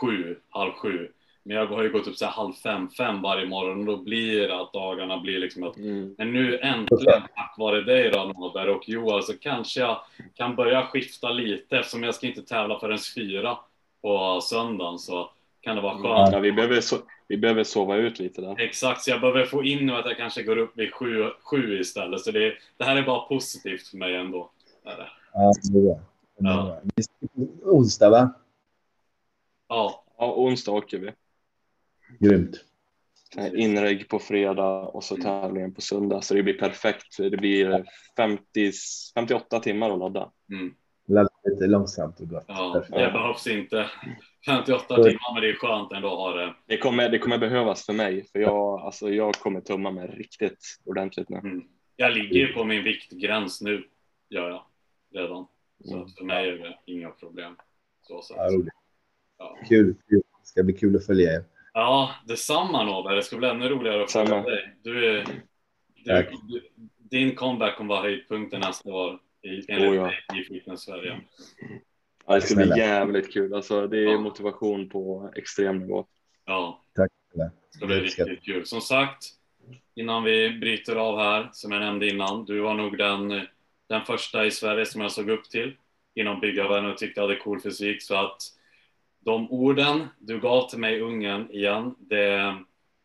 [0.01, 1.09] sju, halv sju.
[1.43, 4.49] Men jag har ju gått upp så halv fem, fem varje morgon och då blir
[4.49, 6.15] det att dagarna blir liksom att Mm.
[6.19, 10.01] men nu äntligen tack vare dig då Nåberg och Johan så kanske jag
[10.35, 13.59] kan börja skifta lite eftersom jag ska inte tävla förrän fyra
[14.03, 16.33] på söndagen så kan det vara skönt.
[16.33, 16.97] Ja, vi, behöver so
[17.29, 18.61] vi behöver sova ut lite där.
[18.61, 21.81] Exakt, så jag behöver få in nu att jag kanske går upp vid sju, sju
[21.81, 22.21] istället.
[22.21, 24.51] Så det, det här är bara positivt för mig ändå.
[24.85, 25.07] Det.
[25.35, 26.01] Ja, det är bra.
[26.37, 26.81] Ja.
[27.63, 28.35] Onsdag va?
[29.69, 31.13] Ja, Ja, onsdag åker vi.
[32.19, 32.65] Grymt.
[33.55, 36.21] Inreg på fredag och så tävlingen på söndag.
[36.21, 37.17] Så det blir perfekt.
[37.19, 37.85] Det blir
[38.17, 38.73] 50,
[39.15, 40.31] 58 timmar att ladda.
[40.51, 40.75] mm.
[41.09, 42.45] Ladda lite långsamt och gott.
[42.49, 42.95] ja Perfekt.
[42.95, 43.91] det behövs inte
[44.47, 46.55] 58 timmar, men det är skönt ändå att ha det.
[46.67, 50.81] Det kommer, det kommer behövas för mig, för jag, alltså, jag kommer tumma mig riktigt
[50.85, 51.37] ordentligt nu.
[51.37, 51.63] Mm.
[51.97, 53.85] Jag ligger ju på min viktgräns nu,
[54.31, 54.63] gör jag
[55.15, 55.47] redan.
[55.85, 56.05] Så Mm.
[56.07, 57.57] att för mig är det inga problem.
[58.03, 58.37] Så sätt.
[58.39, 58.75] Ja, roligt.
[59.39, 59.59] Ja.
[59.69, 59.95] Kul.
[60.09, 60.23] kul.
[60.41, 61.45] Det ska bli kul att följa er.
[61.73, 63.15] Ja, detsamma Nobbe.
[63.15, 64.43] Det ska bli ännu roligare att följa Samma.
[64.43, 64.75] dig.
[64.83, 65.27] Du är,
[66.05, 66.63] du, du,
[66.99, 70.13] din comeback kommer vara höjdpunkten nästa år i, enligt Oh, ja.
[70.41, 71.21] i Fitness Sverige.
[72.27, 73.55] Ja, det ska bli jävligt kul.
[73.55, 74.19] Alltså, det är Ja.
[74.21, 76.07] motivation på extrem nivå.
[76.45, 77.11] Ja, Tack.
[77.35, 78.67] det ska bli riktigt kul.
[78.67, 79.25] Som sagt,
[79.95, 83.47] innan vi bryter av här, som jag nämnde innan, du var nog den,
[83.89, 85.77] den första i Sverige som jag såg upp till
[86.15, 88.03] inom byggarvärlden och tyckte jag hade cool fysik.
[88.03, 88.43] Så att
[89.21, 92.55] de orden du gav till mig i Ungern igen, det,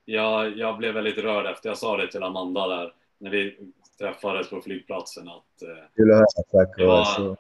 [0.06, 3.58] jag, jag blev väldigt rörd efter jag sa det till Amanda där när vi
[4.00, 5.28] träffades på flygplatsen.
[5.28, 6.26] Att, eh, Kul att höra.
[6.66, 6.74] Tack.
[6.78, 7.00] Ja.
[7.00, 7.36] alltså,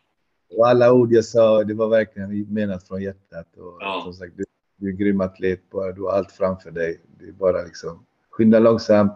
[0.57, 3.57] och alla ord jag sa, det var verkligen menat från hjärtat.
[3.57, 4.01] Och, Ja.
[4.03, 4.43] som sagt, du,
[4.77, 5.69] du är en grym atlet.
[5.69, 7.01] Bara, du har allt framför dig.
[7.19, 9.13] Det är bara liksom skynda långsamt.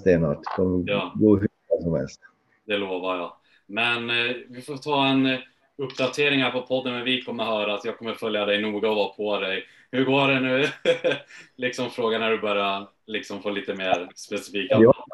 [0.00, 0.38] Stenhårt.
[0.38, 1.12] Det kommer Ja.
[1.16, 1.48] gå hur
[1.82, 2.20] som helst.
[2.66, 3.36] Det lovar jag.
[3.66, 5.38] Men eh, vi får ta en eh,
[5.76, 8.96] uppdatering här på podden, men vi kommer höra att jag kommer följa dig noga och
[8.96, 9.64] vara på dig.
[9.90, 10.68] Hur går det nu?
[11.56, 14.78] liksom fråga när du börjar liksom få lite mer specifika.
[14.80, 15.06] Ja.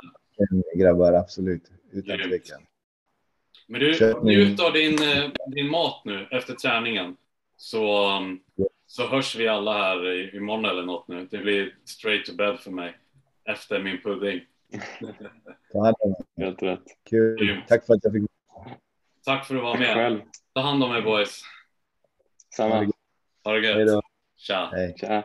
[0.75, 1.63] Grabbar, absolut.
[1.93, 2.63] Utan tvekan.
[3.67, 7.17] Men du, njut av din, eh, din mat nu efter träningen.
[7.57, 8.41] Så, um,
[8.87, 11.29] så hörs vi alla här imorgon eller något nu.
[11.31, 12.97] Det blir straight to bed för mig
[13.45, 14.41] efter min pudding.
[16.37, 16.83] Helt rätt.
[17.11, 17.63] Kul.
[17.69, 18.23] Tack för att jag fick
[19.25, 19.95] Tack för att du var med.
[19.95, 20.21] Själv.
[20.55, 21.43] Ta hand om er boys.
[22.57, 22.75] Samma.
[23.45, 23.89] Ha det Hej gött.
[23.89, 24.03] då.
[24.37, 24.69] Tja.
[24.73, 24.95] Hej.
[24.97, 25.23] Tja.